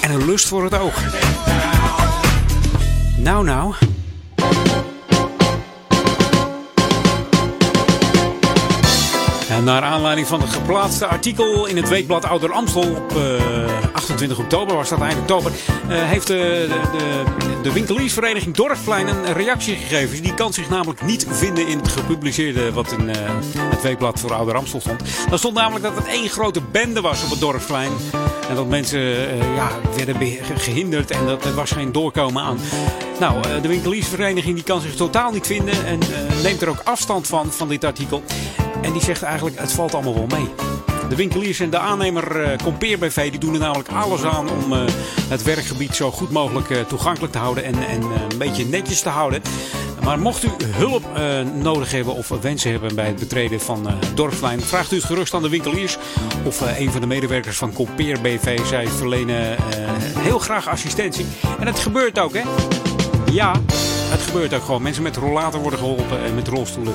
[0.00, 1.02] en een lust voor het oog.
[3.16, 3.74] Nou, nou.
[9.62, 14.76] Naar aanleiding van het geplaatste artikel in het weekblad Ouder Amstel op eh, 28 oktober,
[14.76, 15.52] was dat eind oktober,
[15.88, 20.22] eh, heeft de, de, de, de winkeliersvereniging Dorpsplein een reactie gegeven.
[20.22, 23.16] Die kan zich namelijk niet vinden in het gepubliceerde wat in eh,
[23.54, 25.02] het weekblad voor Ouder Amstel stond.
[25.28, 27.92] Daar stond namelijk dat het één grote bende was op het Dorpsplein.
[28.48, 30.16] En dat mensen eh, ja, werden
[30.56, 32.58] gehinderd en dat er was geen doorkomen aan.
[33.20, 36.80] Nou, eh, de winkeliersvereniging die kan zich totaal niet vinden en eh, neemt er ook
[36.84, 38.22] afstand van, van dit artikel.
[38.82, 40.48] En die zegt eigenlijk het valt allemaal wel mee.
[41.08, 44.72] De winkeliers en de aannemer eh Compeer BV die doen er namelijk alles aan om
[45.28, 49.42] het werkgebied zo goed mogelijk toegankelijk te houden en, en een beetje netjes te houden.
[50.04, 53.94] Maar mocht u hulp eh, nodig hebben of wensen hebben bij het betreden van eh
[54.14, 55.98] Dorpslijn, vraagt u het gerust aan de winkeliers
[56.44, 58.58] of eh, een van de medewerkers van Compeer BV.
[58.66, 59.56] Zij verlenen
[60.18, 61.26] heel graag assistentie.
[61.60, 62.42] En het gebeurt ook, hè?
[63.32, 63.52] Ja,
[64.10, 64.82] het gebeurt ook gewoon.
[64.82, 66.94] Mensen met rollator worden geholpen en met rolstoelen.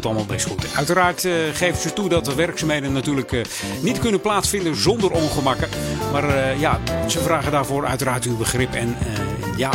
[0.00, 0.66] Komt allemaal best goed.
[0.74, 3.40] Uiteraard eh, geven ze toe dat de werkzaamheden natuurlijk eh,
[3.82, 5.68] niet kunnen plaatsvinden zonder ongemakken.
[6.12, 8.74] Maar eh, ja, ze vragen daarvoor uiteraard uw begrip.
[8.74, 8.96] En
[9.56, 9.70] ja,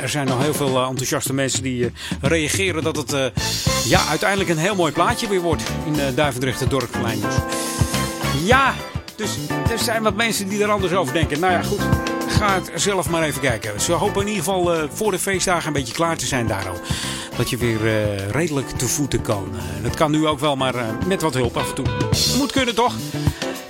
[0.00, 3.32] er zijn nog heel veel enthousiaste mensen die reageren dat het
[3.84, 7.20] ja, uiteindelijk een heel mooi plaatje weer wordt in uh, Duivendrecht, dorpsplein.
[7.20, 7.34] Dus.
[8.44, 8.74] Ja,
[9.16, 9.36] dus
[9.70, 11.40] er zijn wat mensen die er anders over denken.
[11.40, 11.80] Nou ja, goed.
[12.30, 13.80] Ga het zelf maar even kijken.
[13.80, 16.68] Ze hopen in ieder geval eh, voor de feestdagen een beetje klaar te zijn daar
[16.68, 16.80] al.
[17.36, 19.48] Dat je weer eh, redelijk te voeten kan.
[19.54, 20.74] Eh, dat kan nu ook wel, maar
[21.06, 21.86] met wat hulp af en toe.
[22.38, 22.94] Moet kunnen toch?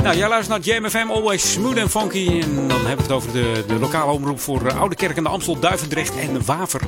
[0.03, 2.41] Nou, jij luistert naar Jam FM, always smooth and funky.
[2.41, 5.29] En dan hebben we het over de, de lokale omroep voor Oude Kerk en de
[5.29, 6.81] Amstel, Duivendrecht en Waver.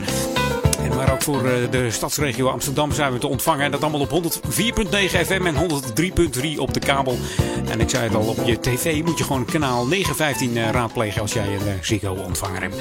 [1.02, 3.64] Maar ook voor eh, de stadsregio Amsterdam zijn we te ontvangen.
[3.64, 4.24] En dat allemaal op 104.9
[5.26, 7.18] FM en 103.3 op de kabel.
[7.70, 11.20] En ik zei het al, op je tv moet je gewoon kanaal 915 eh, raadplegen
[11.20, 12.76] als jij een uh, Ziggo-ontvanger hebt.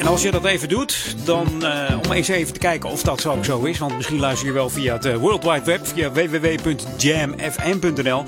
[0.00, 1.68] En als je dat even doet, dan uh,
[2.04, 3.78] om eens even te kijken of dat ook zo is.
[3.78, 8.24] Want misschien luister je wel via het uh, World Wide Web, via www.jamfm.nl.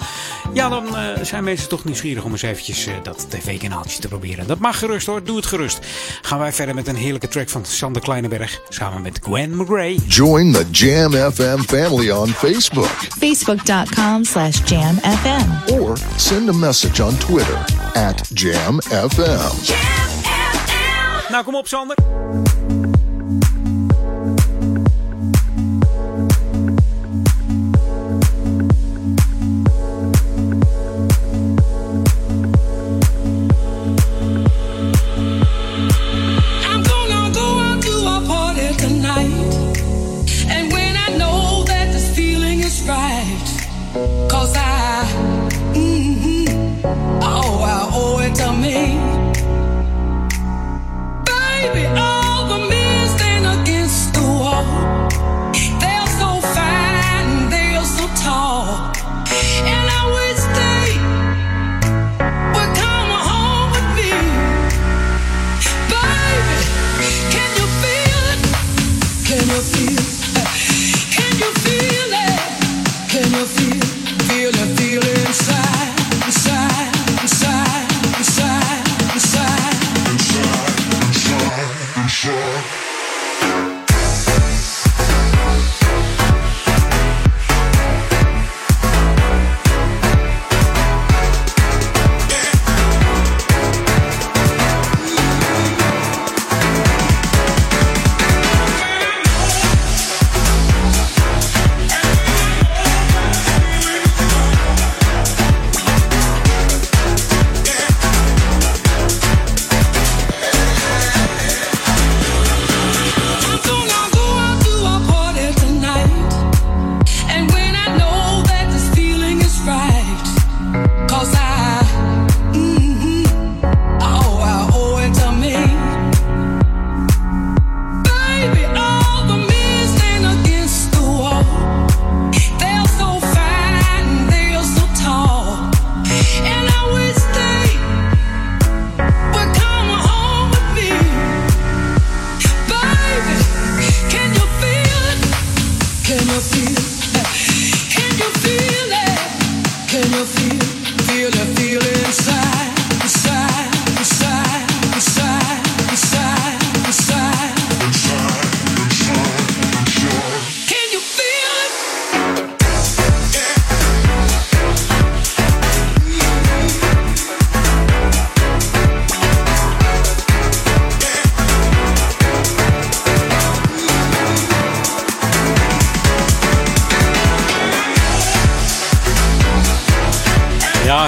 [0.52, 4.46] Ja, dan uh, zijn mensen toch nieuwsgierig om eens eventjes dat tv-kanaaltje te proberen.
[4.46, 5.78] Dat mag gerust hoor, doe het gerust.
[6.22, 9.96] Gaan wij verder met een heerlijke track van Sander Kleineberg samen met Gwen McRae.
[10.06, 12.96] Join the Jam FM family on Facebook.
[13.18, 15.80] Facebook.com slash jamfm.
[15.80, 17.58] Or send a message on Twitter
[17.92, 20.21] at JamFM.
[21.32, 21.96] Nou, kom op, Sander.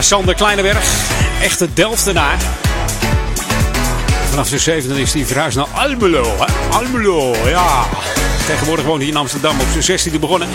[0.05, 1.11] Sander Kleineberg.
[1.43, 2.39] Echte Delftenaar.
[4.31, 6.35] Vanaf zijn zevende is hij verhuisd naar Almelo.
[6.71, 7.87] Almelo, ja.
[8.47, 10.49] Tegenwoordig woont hij in Amsterdam op zijn zestiende begonnen.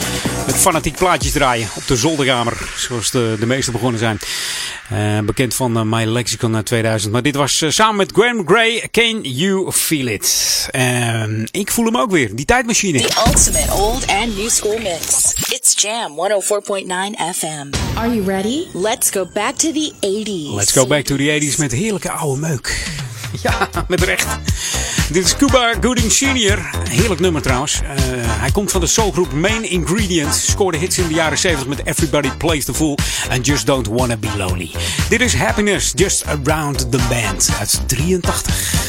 [0.45, 2.69] Met fanatiek plaatjes draaien op de zolderkamer.
[2.75, 4.19] Zoals de, de meeste begonnen zijn.
[4.89, 7.11] Eh, bekend van eh, My Lexicon uit 2000.
[7.11, 8.87] Maar dit was eh, samen met Graham Gray.
[8.91, 10.69] Can You Feel It?
[11.51, 12.35] Ik voel hem ook weer.
[12.35, 13.01] Die tijdmachine.
[13.01, 15.33] The ultimate old and new school mix.
[15.79, 17.73] Jam 104.9 FM.
[17.95, 18.67] Are you ready?
[18.73, 20.53] Let's go back to the 80s.
[20.53, 22.67] Let's go back to the 80s met heerlijke oude meuk.
[23.41, 24.27] Ja, met recht.
[25.11, 26.69] Dit is Cuba Gooding Sr.
[26.89, 27.81] Heerlijk nummer trouwens.
[27.81, 27.89] Eh,
[28.39, 30.35] hij komt van de soulgroep Main Ingredient.
[30.35, 32.97] Scoorde hits in de jaren 70 met Everybody Plays the Fool
[33.29, 34.71] and Just Don't Wanna Be Lonely.
[35.09, 38.88] Dit is Happiness Just Around the Band uit 83.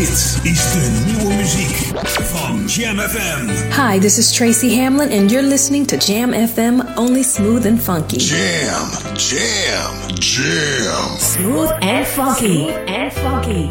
[0.00, 3.46] Dit is de nieuwe muziek van Jam FM.
[3.80, 8.16] Hi, this is Tracy Hamlin and you're listening to Jam FM, only smooth and funky.
[8.16, 11.18] Jam, jam, jam.
[11.18, 12.68] Smooth and funky.
[12.86, 13.68] And funky.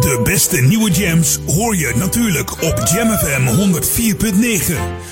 [0.00, 5.05] De beste nieuwe jams hoor je natuurlijk op Jam FM 104.9.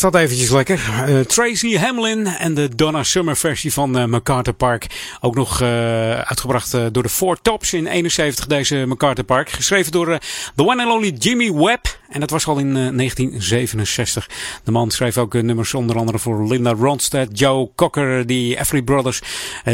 [0.00, 0.80] dat eventjes lekker.
[1.06, 4.86] Eh, Tracy Hamlin en de Donna Summer versie van eh, MacArthur Park.
[5.20, 5.68] Ook nog eh,
[6.10, 9.50] uitgebracht door de Four Tops in 71 deze MacArthur Park.
[9.50, 10.18] Geschreven door
[10.54, 11.98] the one and only Jimmy Webb.
[12.08, 14.28] En dat was al in eh, 1967.
[14.64, 19.22] De man schreef ook nummers onder andere voor Linda Ronstadt, Joe Cocker, die Everly Brothers,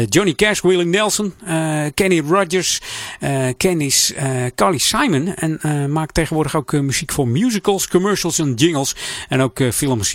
[0.09, 1.33] Johnny Cash, Willie Nelson,
[1.93, 2.81] Kenny Rogers,
[3.57, 4.13] Kenny's,
[4.55, 5.35] Carly Simon.
[5.35, 8.95] En maakt tegenwoordig ook muziek voor musicals, commercials en jingles.
[9.29, 9.71] En ook eh,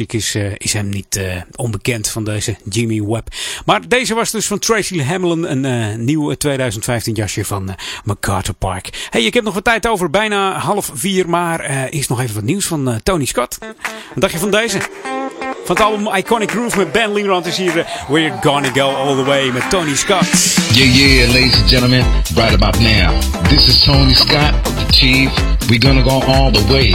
[0.07, 3.29] is, eh, is hem niet eh, onbekend van deze Jimmy Webb.
[3.65, 9.09] Maar deze was dus van Tracy Hamlin, een eh, nieuw 2015 jasje van MacArthur Park.
[9.11, 12.45] Hey, ik heb nog wat tijd over, bijna half vier, maar eerst nog even wat
[12.45, 13.59] nieuws van Tony Scott.
[13.61, 13.69] Wat
[14.15, 14.79] dacht je van deze?
[15.65, 19.25] Van het album Iconic Groove met Ben Legrand is hier We're Gonna Go All The
[19.25, 20.68] Way met Tony Scott.
[20.79, 22.05] Yeah, yeah, ladies and gentlemen,
[22.37, 23.11] right about now.
[23.51, 25.29] This is Tony Scott, the Chief.
[25.69, 26.95] We're gonna go all the way.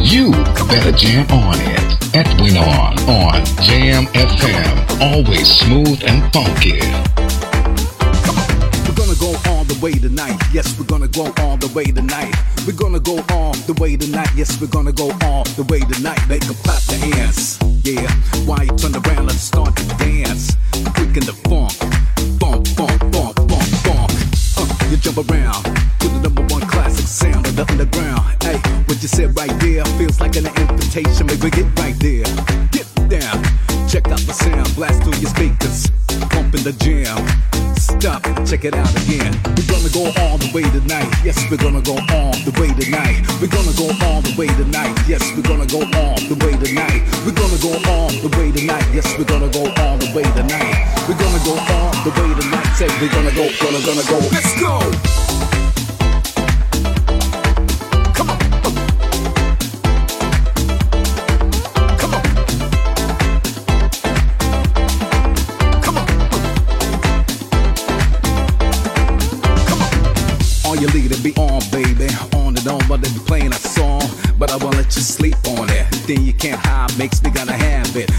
[0.00, 0.30] You
[0.70, 2.14] better jam on it.
[2.14, 5.00] Edwin on on Jam FM.
[5.00, 6.78] Always smooth and funky.
[8.86, 10.40] We're gonna go all the way tonight.
[10.52, 12.32] Yes, we're gonna go all the way tonight.
[12.68, 14.30] We're gonna go all the way tonight.
[14.36, 16.20] Yes, we're gonna go all the way tonight.
[16.28, 17.58] Make them clap their hands.
[17.82, 18.08] Yeah,
[18.46, 19.26] why you turn around?
[19.26, 20.52] Let's start to dance.
[20.94, 22.13] Freaking the funk.
[24.56, 25.62] Uh, you jump around
[26.00, 28.22] to the number one classic sound of the underground.
[28.42, 28.56] Hey,
[28.86, 31.26] what you said right there feels like an invitation.
[31.26, 32.24] Get right there.
[32.72, 33.42] Get down.
[33.88, 34.74] Check out the sound.
[34.74, 35.90] Blast through your speakers.
[36.64, 37.20] The jam.
[37.76, 39.36] Stop, check it out again.
[39.52, 41.12] We're gonna go all the way tonight.
[41.22, 43.20] Yes, we're gonna go all the way tonight.
[43.36, 44.96] We're gonna go all the way tonight.
[45.06, 47.04] Yes, we're gonna go all the way tonight.
[47.26, 48.86] We're gonna go all the way tonight.
[48.94, 50.73] Yes, we're gonna go all the way tonight.
[52.84, 54.18] Say we're gonna go, gonna, gonna go.
[54.30, 54.78] Let's go.
[58.12, 58.38] Come on.
[58.62, 58.84] Come on.
[65.80, 66.06] Come on.
[69.64, 69.88] Come on.
[70.66, 72.08] All you lead to be on, baby.
[72.34, 74.02] On on, but they be playing a song.
[74.38, 75.90] But I won't let you sleep on it.
[76.06, 78.10] Then you can't hide, makes me gotta have it.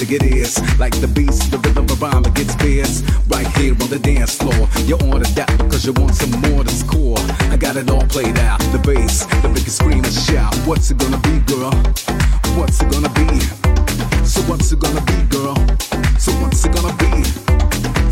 [0.00, 0.78] Fantastic it is.
[0.78, 3.02] Like the beast, the rhythm of rhyme that gets fierce.
[3.28, 4.66] Right here on the dance floor.
[4.86, 7.18] You ordered that because you want some more to score.
[7.52, 8.60] I got it all played out.
[8.72, 10.54] The bass, the biggest scream and shout.
[10.64, 11.72] What's it gonna be, girl?
[12.56, 13.40] What's it gonna be?
[14.24, 15.56] So what's it gonna be, girl?
[16.18, 17.59] So what's it gonna be?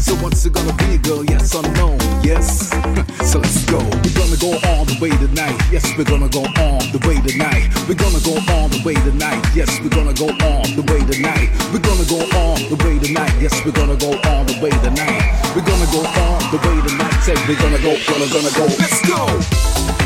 [0.01, 1.25] So what's it gonna be, girl?
[1.25, 1.99] Yes or no?
[2.23, 2.71] Yes.
[3.31, 3.79] so let's go.
[3.79, 5.59] We're gonna go all the way tonight.
[5.73, 7.67] Yes, we're gonna go all the way tonight.
[7.89, 9.43] We're gonna go all the way tonight.
[9.57, 11.51] Yes, we're gonna go all the way tonight.
[11.75, 13.35] We're gonna go all the way tonight.
[13.43, 15.35] Yes, we're gonna go all the way tonight.
[15.59, 17.19] We're gonna go all the way tonight.
[17.27, 18.71] Say we're gonna go, gonna, gonna go.
[18.79, 19.98] Let's go.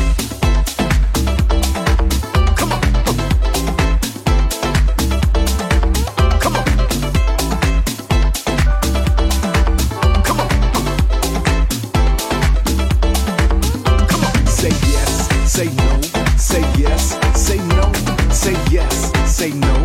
[19.43, 19.82] Say no,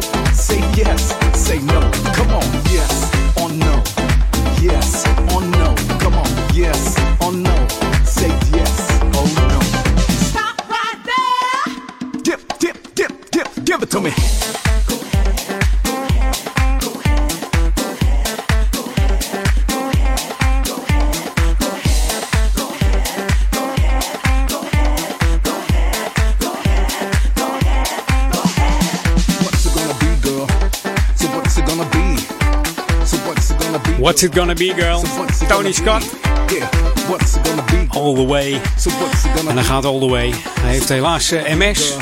[34.18, 35.00] What's it gonna be, girl?
[35.48, 36.02] Tony Scott.
[36.50, 36.66] Yeah,
[37.08, 37.88] what's it gonna be?
[37.96, 38.60] All the way.
[38.76, 40.34] So what's it gonna En hij gaat all the way.
[40.60, 41.96] Hij heeft helaas eh, MS.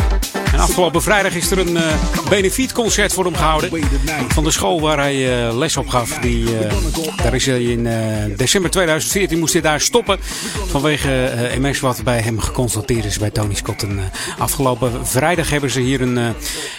[0.56, 1.94] En afgelopen vrijdag is er een eh
[2.28, 3.70] benefietconcert voor hem gehouden.
[4.28, 6.18] Van de school waar hij eh, les op gaf.
[6.18, 6.74] Die, eh,
[7.16, 7.88] daar is hij in
[8.36, 10.18] december 2014 moest hij daar stoppen.
[10.66, 13.82] Vanwege MS wat bij hem geconstateerd is bij Tony Scott.
[13.82, 16.34] En, afgelopen vrijdag hebben ze hier een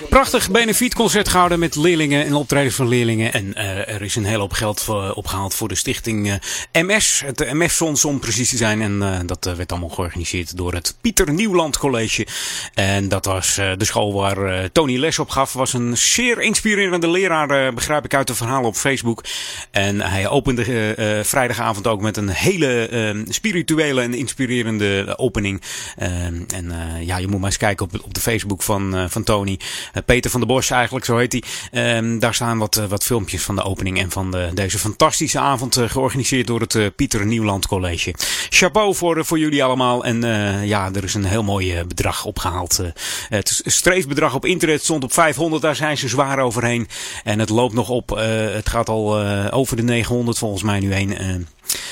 [0.10, 3.34] prachtig benefietconcert gehouden met leerlingen en optredens van leerlingen.
[3.34, 3.56] En
[3.88, 6.40] er is een hele hoop geld voor, opgehaald voor de stichting
[6.72, 7.22] MS.
[7.26, 8.82] Het MS-fonds om precies te zijn.
[8.82, 12.28] En dat werd allemaal georganiseerd door het Pieter Nieuwland College.
[12.74, 15.54] En dat was de school waar eh, Tony les op gaf.
[15.54, 19.24] Was een zeer inspirerende leraar, eh, begrijp ik uit de verhalen op Facebook.
[19.72, 25.62] En hij opende eh, eh, vrijdagavond ook met een hele eh, spirituele en inspirerende opening.
[25.96, 29.06] Eh, en eh, ja, je moet maar eens kijken op, op de Facebook van, eh,
[29.08, 29.60] van Tony.
[29.94, 31.44] Eh, Peter van der Bos eigenlijk, zo heet hij.
[31.72, 35.40] Ehm, daar staan wat, eh, wat filmpjes van de opening en van de, deze fantastische
[35.40, 38.14] avond eh, georganiseerd door het eh, Pieter Nieuwland College.
[38.50, 40.06] Chapeau voor, eh, voor jullie allemaal.
[40.06, 42.80] En eh, ja, er is een heel mooi eh, bedrag opgehaald.
[42.80, 42.88] Eh,
[43.30, 46.88] het streefbedrag op internet stond op 500, daar zijn ze zwaar overheen.
[47.24, 48.18] En het loopt nog op.
[48.18, 51.18] eh, het gaat al eh, over de 900 volgens mij nu heen.
[51.18, 51.36] Eh,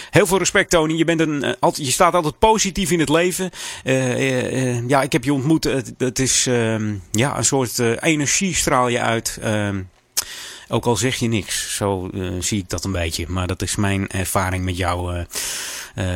[0.10, 0.94] Heel veel respect, Tony.
[0.98, 3.50] Je, bent een, je staat altijd positief in het leven.
[4.88, 5.64] Ja, ik heb je ontmoet.
[5.98, 9.40] Het, is ehm, ja, een soort energie straal je uit.
[10.68, 11.76] Ook al zeg je niks.
[11.76, 13.26] Zo eh, zie ik dat een beetje.
[13.28, 15.22] Maar dat is mijn ervaring met jou, eh,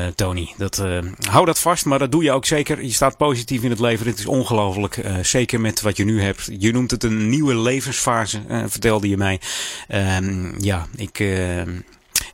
[0.06, 0.54] eh, Tony.
[0.58, 0.84] Dat,
[1.30, 2.84] hou dat vast, maar dat doe je ook zeker.
[2.84, 4.06] Je staat positief in het leven.
[4.06, 5.02] Dit is ongelooflijk.
[5.22, 6.50] zeker met wat je nu hebt.
[6.60, 9.40] Je noemt het een nieuwe levensfase, vertelde je mij.
[9.88, 11.24] Ehm, ja, ik...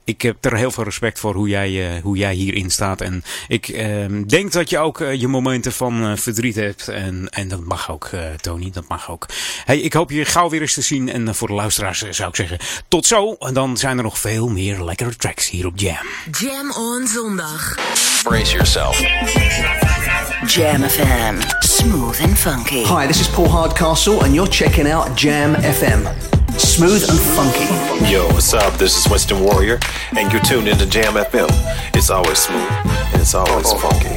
[0.06, 3.02] ik heb er heel veel respect voor hoe jij, eh, hoe jij hierin staat.
[3.02, 6.88] En ik ehm, denk dat je ook eh, je momenten van eh, verdriet hebt.
[6.88, 8.72] En, en dat mag ook, eh, Tony.
[8.72, 9.26] Dat mag ook.
[9.66, 11.10] Hey, ik hoop je gauw weer eens te zien.
[11.10, 12.58] En voor de luisteraars zou ik zeggen,
[12.88, 13.34] tot zo.
[13.34, 16.06] En dan zijn er nog veel meer lekkere tracks hier op Jam.
[16.32, 17.76] Jam on zondag.
[18.24, 19.00] Brace yourself.
[20.48, 21.36] Jam FM.
[21.60, 22.84] Smooth and funky.
[22.84, 26.08] Hi, this is Paul Hardcastle, and you're checking out Jam FM.
[26.58, 28.12] Smooth and funky.
[28.12, 28.74] Yo, what's up?
[28.78, 29.80] This is Winston Warrior,
[30.18, 31.50] and you're tuned into Jam FM.
[31.94, 32.70] It's always smooth,
[33.14, 33.78] and it's always oh.
[33.78, 34.16] funky.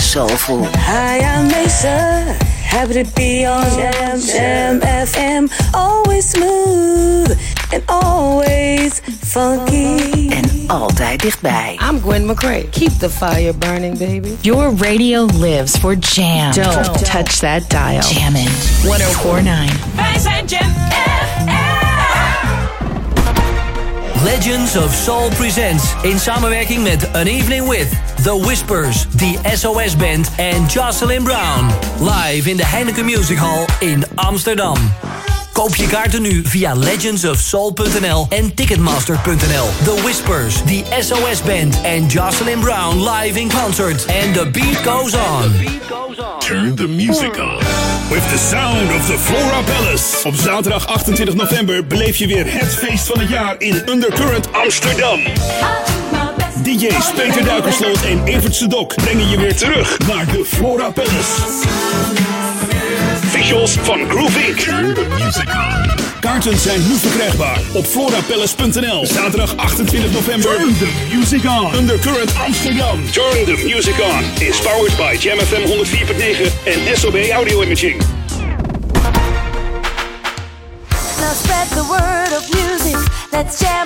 [0.00, 0.64] Soulful.
[0.64, 2.36] Hi, I'm Mesa.
[2.62, 5.74] Happy to be on Jam, Jam FM.
[5.74, 7.38] Always smooth
[7.72, 10.28] and always funky.
[10.30, 11.78] En altijd dichtbij.
[11.90, 12.68] I'm Gwen McCrae.
[12.70, 14.36] Keep the fire burning, baby.
[14.40, 16.52] Your radio lives for jam.
[16.52, 18.02] Don't touch that dial.
[18.02, 18.48] Jammin'
[18.82, 19.72] 1049.
[19.96, 20.85] Wij zijn Jam oh
[24.46, 27.90] Legends of Soul presents in samenwerking met An Evening With,
[28.24, 31.70] The Whispers, The SOS Band en Jocelyn Brown.
[32.00, 34.76] Live in de Heineken Music Hall in Amsterdam.
[35.56, 39.68] Koop je kaarten nu via legendsofsoul.nl en ticketmaster.nl.
[39.84, 44.06] The Whispers, The SOS Band en Jocelyn Brown live in concert.
[44.06, 45.52] And the beat goes on.
[46.38, 47.58] Turn the music on.
[48.10, 50.28] With the sound of the Flora Palace.
[50.28, 55.20] Op zaterdag 28 november beleef je weer het feest van het jaar in Undercurrent Amsterdam.
[56.62, 62.25] DJ's Peter Duikersloot en Evert Sedok brengen je weer terug naar de Flora Palace.
[63.46, 64.66] Visuals van Groove Inc.
[66.20, 69.06] Kaarten zijn nu verkrijgbaar op florapalace.nl.
[69.06, 70.56] Zaterdag 28 november.
[70.56, 71.74] Turn the music on.
[71.74, 73.10] Undercurrent Amsterdam.
[73.10, 74.46] Turn the music on.
[74.46, 77.96] Is powered by Jam FM 104.9 en SOB Audio Imaging.
[81.18, 82.96] Now spread the word of music.
[83.32, 83.85] Let's jam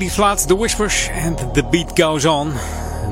[0.00, 2.52] 80s plaat, The Whispers en The Beat Goes On.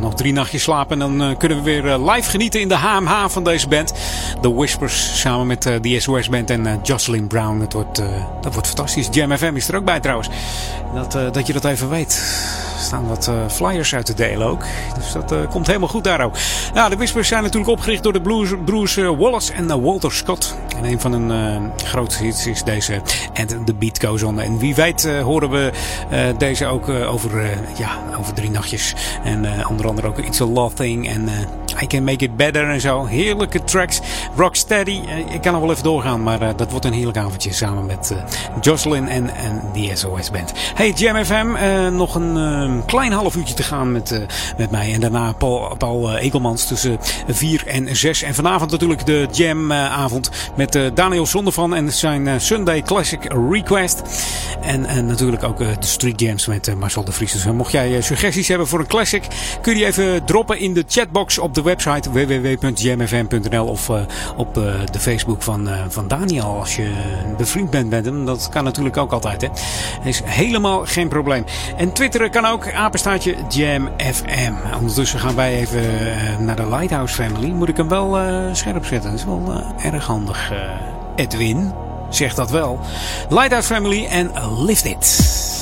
[0.00, 2.76] Nog drie nachtjes slapen en dan uh, kunnen we weer uh, live genieten in de
[2.76, 3.92] HMH van deze band.
[4.40, 7.60] The Whispers samen met de SOS Band en Jocelyn Brown.
[7.60, 8.02] Het wordt,
[8.40, 9.08] dat wordt fantastisch.
[9.10, 10.28] Jam FM is er ook bij trouwens.
[10.94, 12.22] Dat, dat je dat even weet.
[12.82, 14.64] Staan wat flyers uit te delen ook.
[14.94, 16.36] Dus dat komt helemaal goed daar ook.
[16.74, 20.56] Nou, de Whispers zijn natuurlijk opgericht door de blues, broers Wallace en Walter Scott.
[20.76, 23.00] En een van hun grootste hits is deze
[23.34, 24.40] And The Beat Goes On.
[24.40, 25.70] En wie weet horen we
[26.38, 28.94] deze ook over, ja, over drie nachtjes.
[29.24, 31.28] En onder andere ook It's a Love Thing en
[31.82, 33.04] I Can Make It Better en zo.
[33.04, 34.00] Heerlijke tracks.
[34.36, 35.00] Rocksteady.
[35.28, 38.14] Ik kan nog wel even doorgaan, maar dat wordt een heerlijk avondje samen met
[38.60, 40.52] Jocelyn en, en de SOS Band.
[40.74, 41.46] Hey, Jam FM.
[41.96, 42.36] nog een
[42.86, 44.26] klein half uurtje te gaan met,
[44.56, 44.92] met mij.
[44.92, 48.22] En daarna Paul, Paul Ekelmans tussen 4 en 6.
[48.22, 54.02] En vanavond natuurlijk de Jam avond met Daniel Zondervan en zijn Sunday Classic Request.
[54.60, 57.32] En, en natuurlijk ook de Street Jams met Marcel de Vries.
[57.32, 59.26] Dus mocht jij suggesties hebben voor een classic,
[59.62, 63.90] kun je die even droppen in de chatbox op de website www.jamfm.nl of
[64.36, 66.44] op de Facebook van, van Daniel.
[66.44, 66.90] Als je
[67.36, 69.40] bevriend bent met hem, dat kan natuurlijk ook altijd.
[69.40, 69.48] Hè.
[70.04, 71.44] Is helemaal geen probleem.
[71.76, 74.52] En twitteren kan ook, apenstaatje JamFM.
[74.74, 75.84] Ondertussen gaan wij even
[76.44, 77.50] naar de Lighthouse Family.
[77.50, 78.18] Moet ik hem wel
[78.52, 79.10] scherp zetten.
[79.10, 80.52] Dat is wel erg handig.
[81.16, 81.72] Edwin
[82.08, 82.80] zegt dat wel.
[83.28, 84.30] Lighthouse Family en
[84.64, 85.61] Lift It.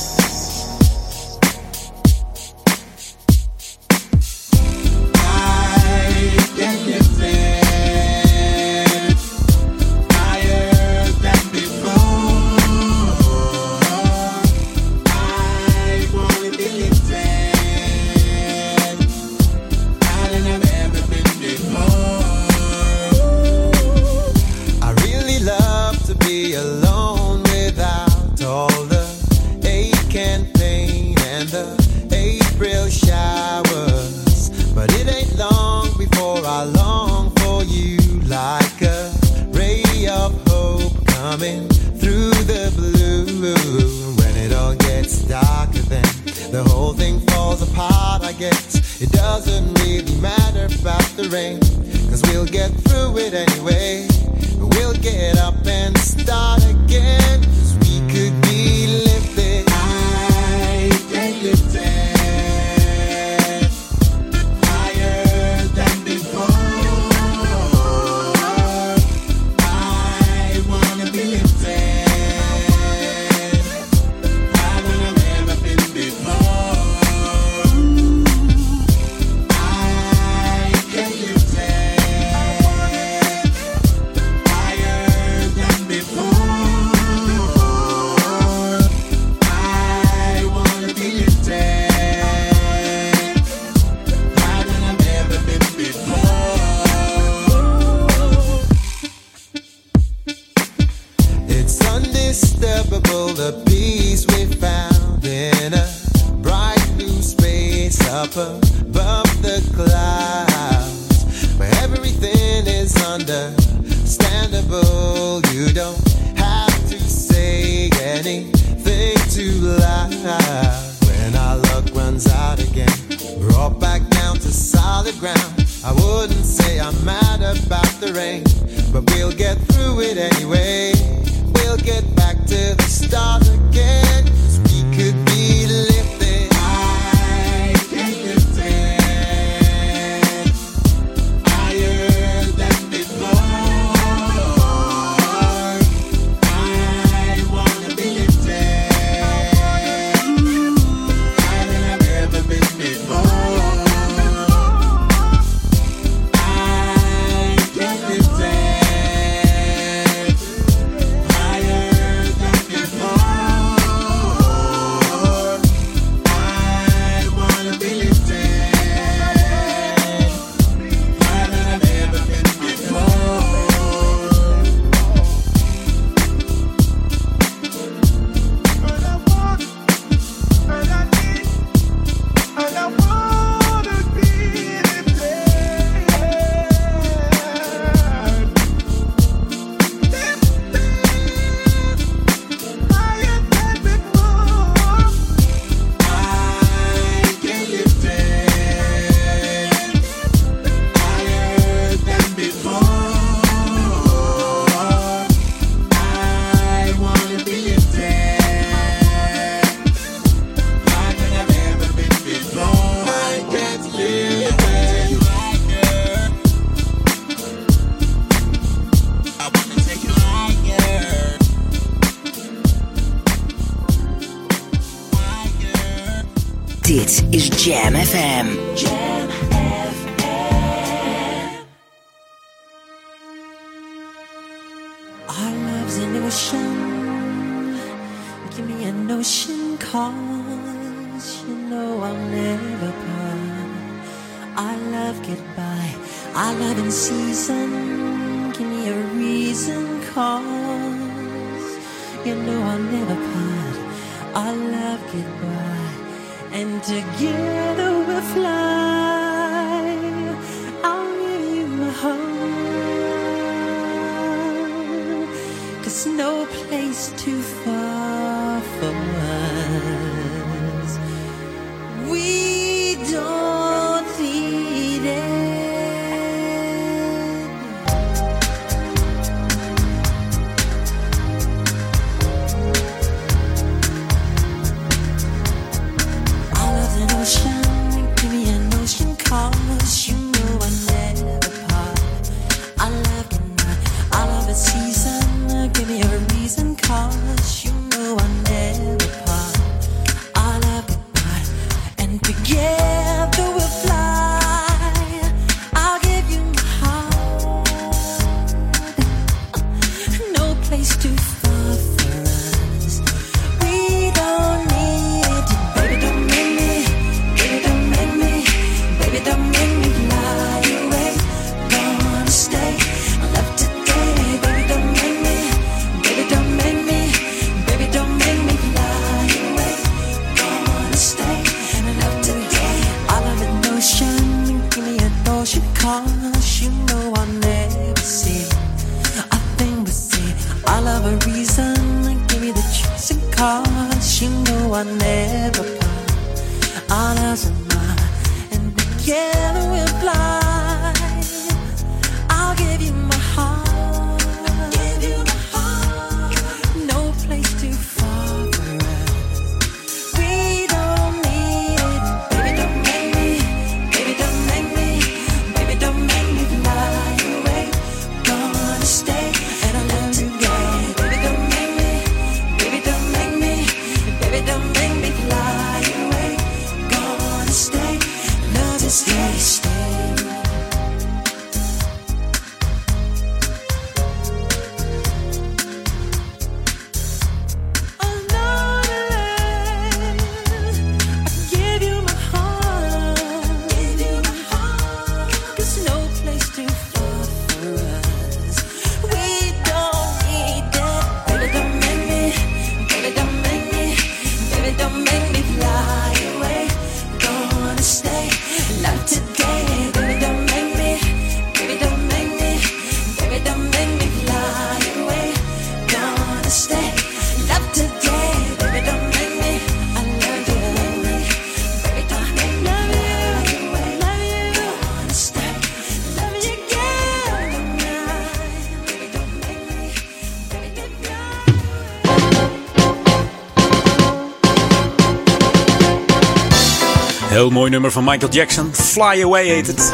[437.40, 438.74] Heel mooi nummer van Michael Jackson.
[438.74, 439.92] Fly Away heet het.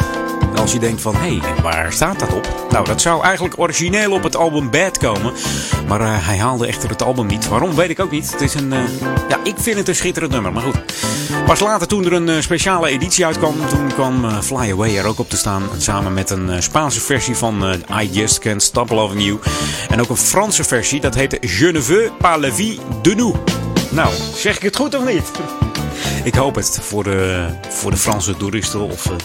[0.53, 2.67] En Als je denkt van, hé, hey, waar staat dat op?
[2.69, 5.33] Nou, dat zou eigenlijk origineel op het album Bad komen.
[5.87, 7.47] Maar eh, hij haalde echter het album niet.
[7.47, 8.31] Waarom, weet ik ook niet.
[8.31, 8.79] Het is een, eh,
[9.29, 10.75] ja, ik vind het een schitterend nummer, maar goed.
[11.45, 15.19] Pas later, toen er een eh, speciale editie uitkwam, toen kwam Fly Away er ook
[15.19, 15.63] op te staan.
[15.77, 17.63] Samen met een Spaanse versie van
[18.01, 19.39] I Just Can't Stop Loving You.
[19.89, 23.35] En ook een Franse versie, dat heette Je ne veux pas la vie de nous.
[23.89, 25.31] Nou, zeg ik het goed of niet?
[26.27, 29.15] Ik hoop het voor de, voor de Franse toeristen of uh,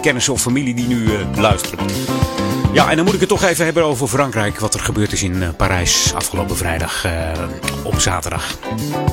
[0.00, 1.86] kennissen of familie die nu uh, luisteren.
[2.72, 4.58] Ja, en dan moet ik het toch even hebben over Frankrijk.
[4.58, 7.06] Wat er gebeurd is in uh, Parijs afgelopen vrijdag
[7.82, 8.58] op zaterdag.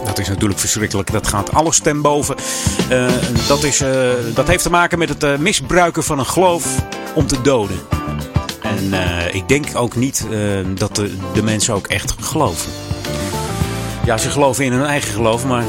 [0.06, 1.12] Dat is natuurlijk verschrikkelijk.
[1.12, 2.36] Dat gaat alles ten boven.
[3.48, 3.84] dat, is,
[4.34, 6.84] dat heeft te maken met het misbruiken van een geloof
[7.16, 7.80] om te doden.
[8.62, 8.94] En
[9.34, 10.26] ik denk ook niet
[10.76, 12.72] dat de, de mensen ook echt geloven.
[14.06, 15.64] Ja, ze geloven in hun eigen geloof, maar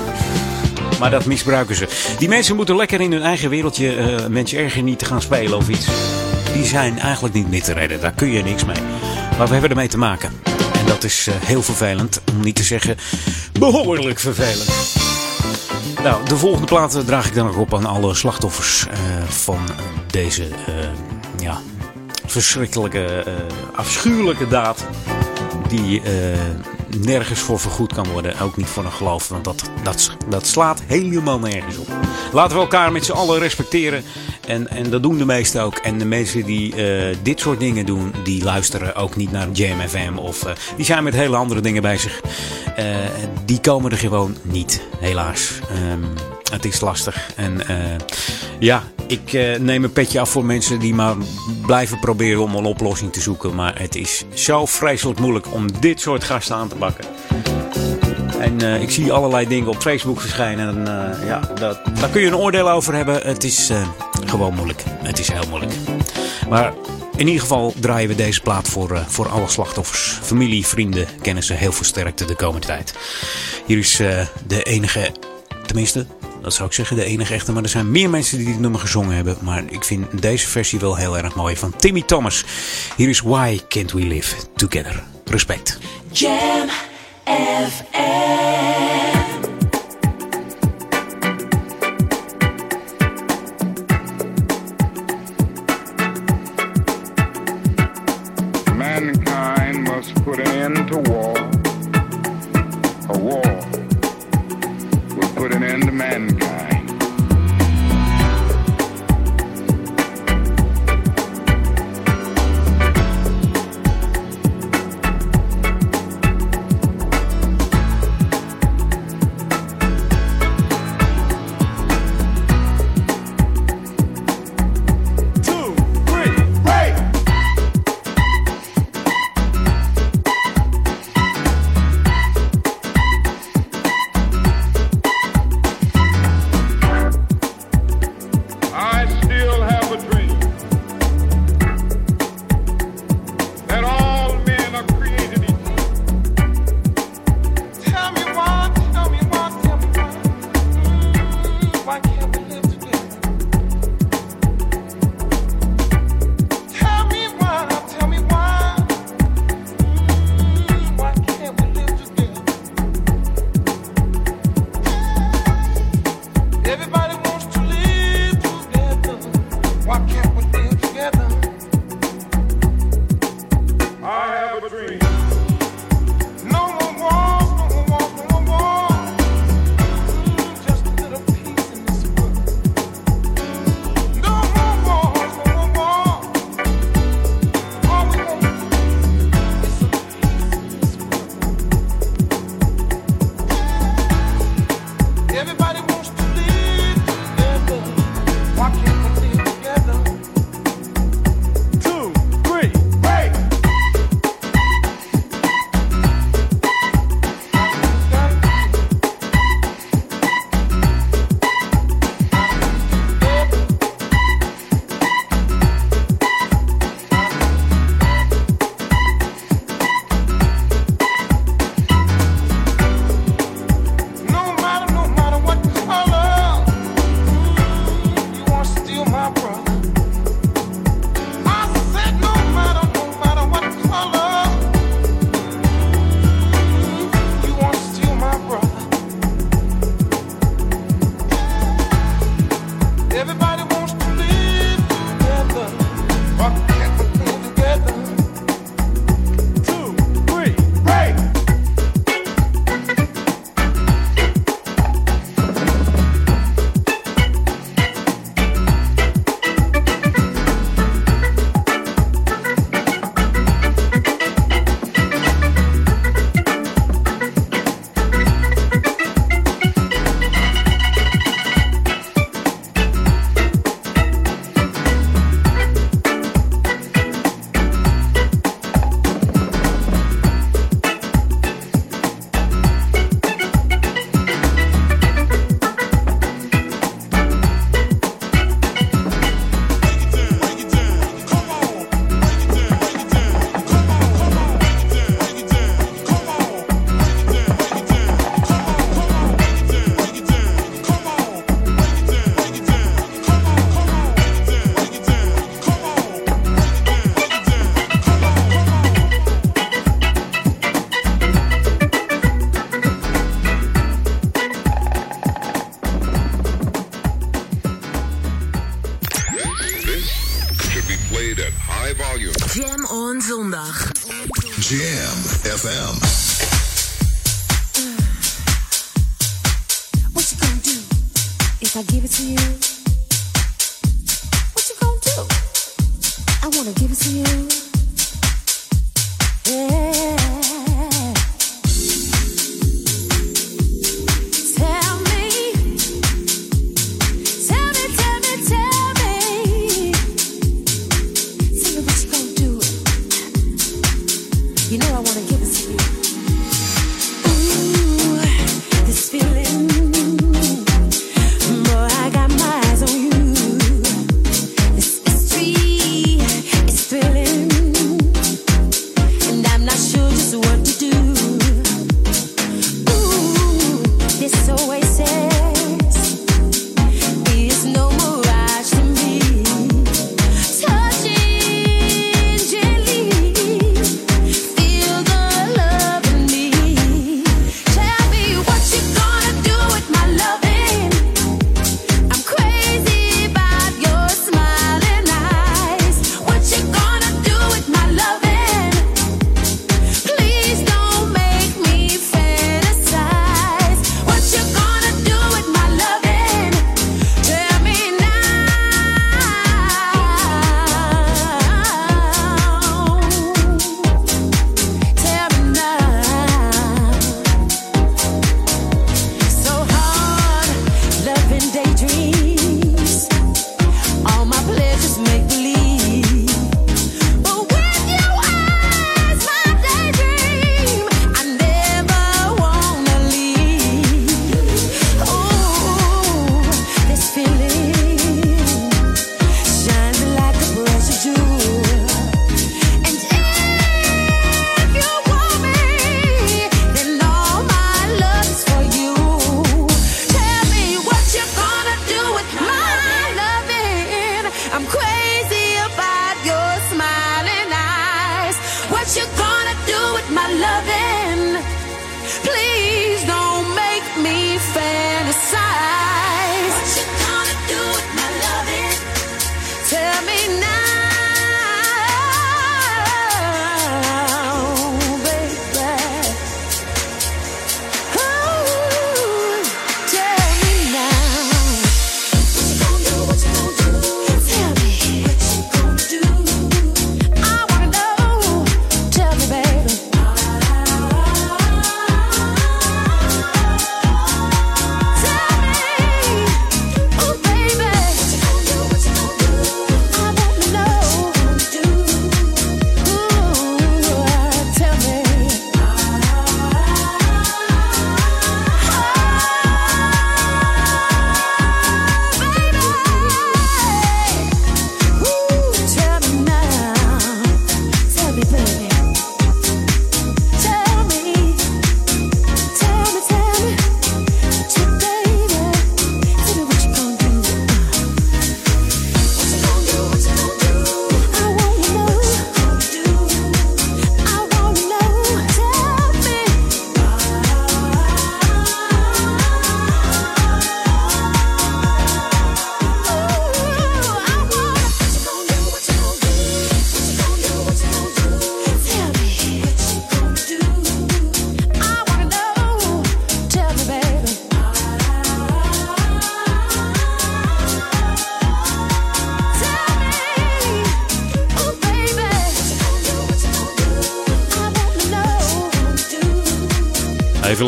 [1.01, 2.15] maar dat misbruiken ze.
[2.19, 5.69] Die mensen moeten lekker in hun eigen wereldje uh, mensen erger niet gaan spelen of
[5.69, 5.87] iets.
[6.53, 8.01] Die zijn eigenlijk niet meer te redden.
[8.01, 8.77] Daar kun je niks mee.
[9.39, 10.31] Maar we hebben ermee te maken.
[10.79, 12.21] En dat is uh, heel vervelend.
[12.33, 12.97] Om niet te zeggen
[13.59, 14.69] behoorlijk vervelend.
[16.03, 18.87] Nou, de volgende plaat draag ik dan ook op aan alle slachtoffers
[19.29, 19.59] van
[20.11, 20.49] deze
[21.41, 21.61] ja,
[22.27, 23.25] verschrikkelijke,
[23.75, 24.85] afschuwelijke daad.
[25.69, 26.03] Die
[26.99, 28.41] nergens voor vergoed kan worden.
[28.41, 31.89] Ook niet voor een geloof, want dat, dat, dat slaat helemaal nergens op.
[32.33, 34.05] Laten we elkaar met z'n allen respecteren.
[34.47, 35.77] En, en dat doen de meesten ook.
[35.77, 39.81] En de mensen die eh, dit soort dingen doen, die luisteren ook niet naar Jam
[39.81, 40.17] FM.
[40.17, 42.21] Of eh, die zijn met hele andere dingen bezig.
[42.77, 42.87] Eh,
[43.45, 45.59] die komen er gewoon niet, helaas.
[45.71, 46.05] Ehm,
[46.53, 47.31] het is lastig.
[47.37, 47.61] En
[48.59, 51.17] ja, ik eh, neem een petje af voor mensen die maar
[51.67, 53.55] blijven proberen om een oplossing te zoeken.
[53.55, 57.05] Maar het is zo vreselijk moeilijk om dit soort gasten aan te pakken.
[58.39, 60.69] En eh, ik zie allerlei dingen op Facebook verschijnen.
[60.69, 63.21] En eh, ja, daar kun je een oordeel over hebben.
[63.23, 63.71] Het is
[64.27, 64.83] gewoon moeilijk.
[64.87, 65.73] Het is heel moeilijk.
[66.49, 66.73] Maar
[67.17, 70.19] in ieder geval draaien we deze plaat voor, voor alle slachtoffers.
[70.23, 71.57] Familie, vrienden, kennissen.
[71.57, 72.95] Heel veel sterkte de komende tijd.
[73.67, 73.97] Hier is
[74.47, 75.13] de enige,
[75.71, 76.07] tenminste,
[76.43, 77.53] dat zou ik zeggen, de enige echte.
[77.53, 79.37] Maar er zijn meer mensen die dit nummer gezongen hebben.
[79.41, 81.57] Maar ik vind deze versie wel heel erg mooi.
[81.57, 82.45] Van Timmy Thomas.
[82.97, 85.03] Hier is Why Can't We Live Together.
[85.25, 85.79] Respect.
[86.13, 86.69] Jam
[87.25, 88.50] FM.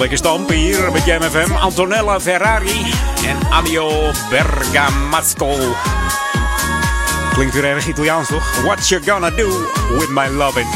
[0.02, 1.52] Lekker stampen hier met Jam FM.
[1.52, 2.92] Antonella Ferrari
[3.26, 5.56] en Adio Bergamasco.
[7.32, 8.62] Klinkt weer erg Italiaans, toch?
[8.62, 9.48] What you gonna do
[9.98, 10.66] with my lovin'?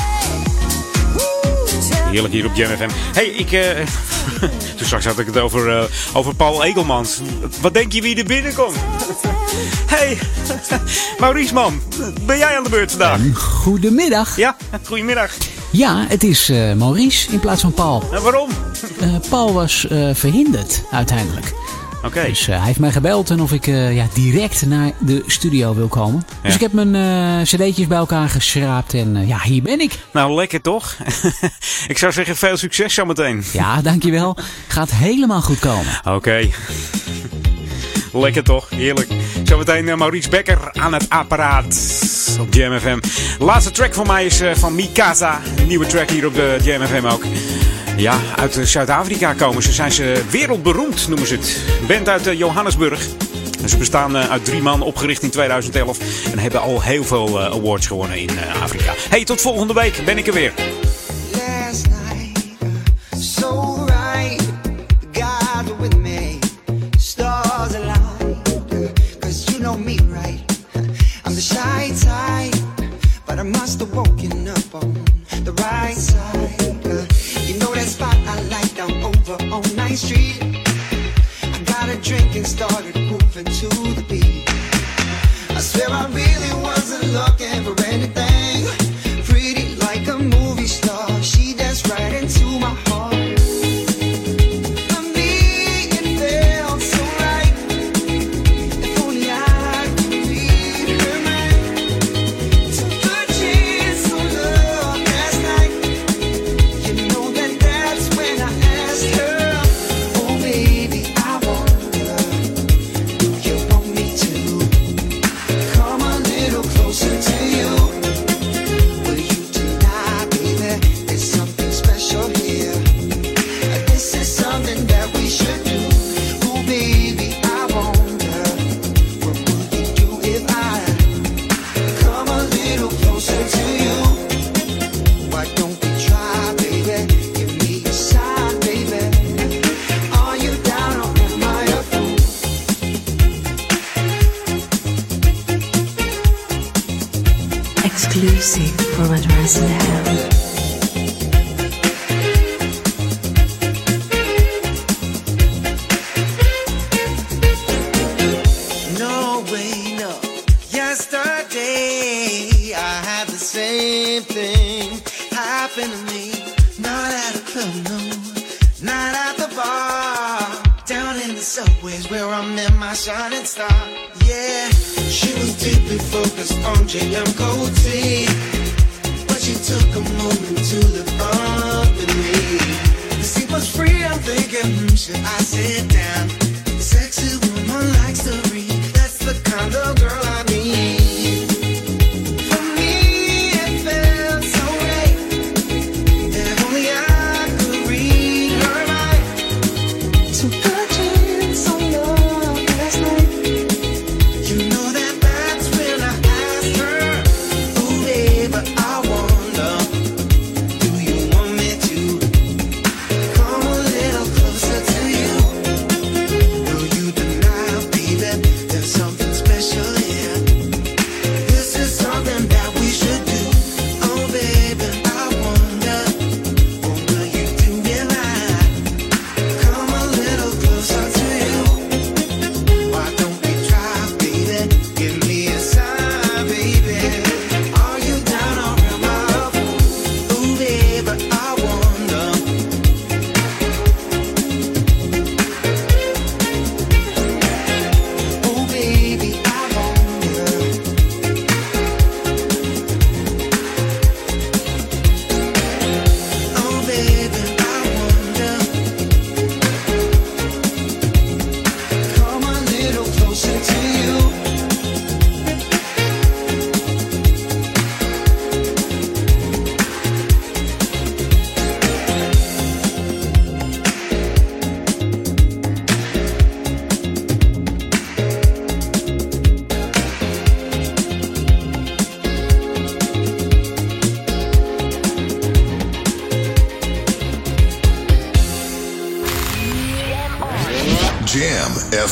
[2.11, 2.89] Heerlijk hier op Jam FM.
[3.13, 3.53] Hey, ik...
[3.53, 3.87] eh,
[4.77, 7.21] toen straks had ik het over, eh, over Paul Egelmans.
[7.61, 8.77] Wat denk je wie er binnenkomt?
[9.87, 10.19] hey,
[11.21, 11.81] Maurice man,
[12.23, 13.21] ben jij aan de beurt vandaag?
[13.35, 14.37] Goedemiddag.
[14.37, 15.31] Ja, goedemiddag.
[15.71, 18.03] Ja, het is eh, Maurice in plaats van Paul.
[18.13, 18.51] En waarom?
[19.07, 21.53] Eh, Paul was eh, verhinderd uiteindelijk.
[22.15, 25.89] Dus eh, hij heeft mij gebeld en of ik ja, direct naar de studio wil
[25.89, 26.27] komen.
[26.43, 29.99] Dus ik heb mijn eh, cd'tjes bij elkaar geschraapt en ja, hier ben ik.
[30.13, 30.97] Nou, lekker toch?
[31.89, 33.45] ik zou zeggen, veel succes zometeen.
[33.53, 34.37] Ja, dankjewel.
[34.69, 36.01] Gaat helemaal goed komen.
[36.05, 36.41] Oké.
[38.13, 38.69] Lekker toch?
[38.71, 39.09] Heerlijk.
[39.45, 41.79] Zometeen Maurice Becker aan het apparaat
[42.41, 42.99] op Jam FM.
[43.39, 45.41] Laatste track van mij is van Mikasa.
[45.59, 47.23] Een nieuwe track hier op de Jam FM ook.
[47.97, 49.73] Ja, uit eh, Zuid-Afrika komen ze.
[49.73, 51.65] Zijn ze wereldberoemd, noemen ze het.
[51.89, 53.07] Band uit eh, Johannesburg.
[53.65, 55.99] Ze bestaan eh, uit drie man, opgericht in 2011.
[56.33, 58.31] En hebben al heel veel awards gewonnen in
[58.63, 58.93] Afrika.
[59.09, 60.03] Hey, tot volgende week.
[60.05, 60.53] Ben ik er weer.
[85.57, 86.36] Mas pela vida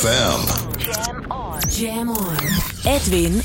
[0.05, 0.45] FM.
[0.85, 1.61] Jam on.
[1.71, 2.37] Jam on.
[2.85, 3.41] Edwin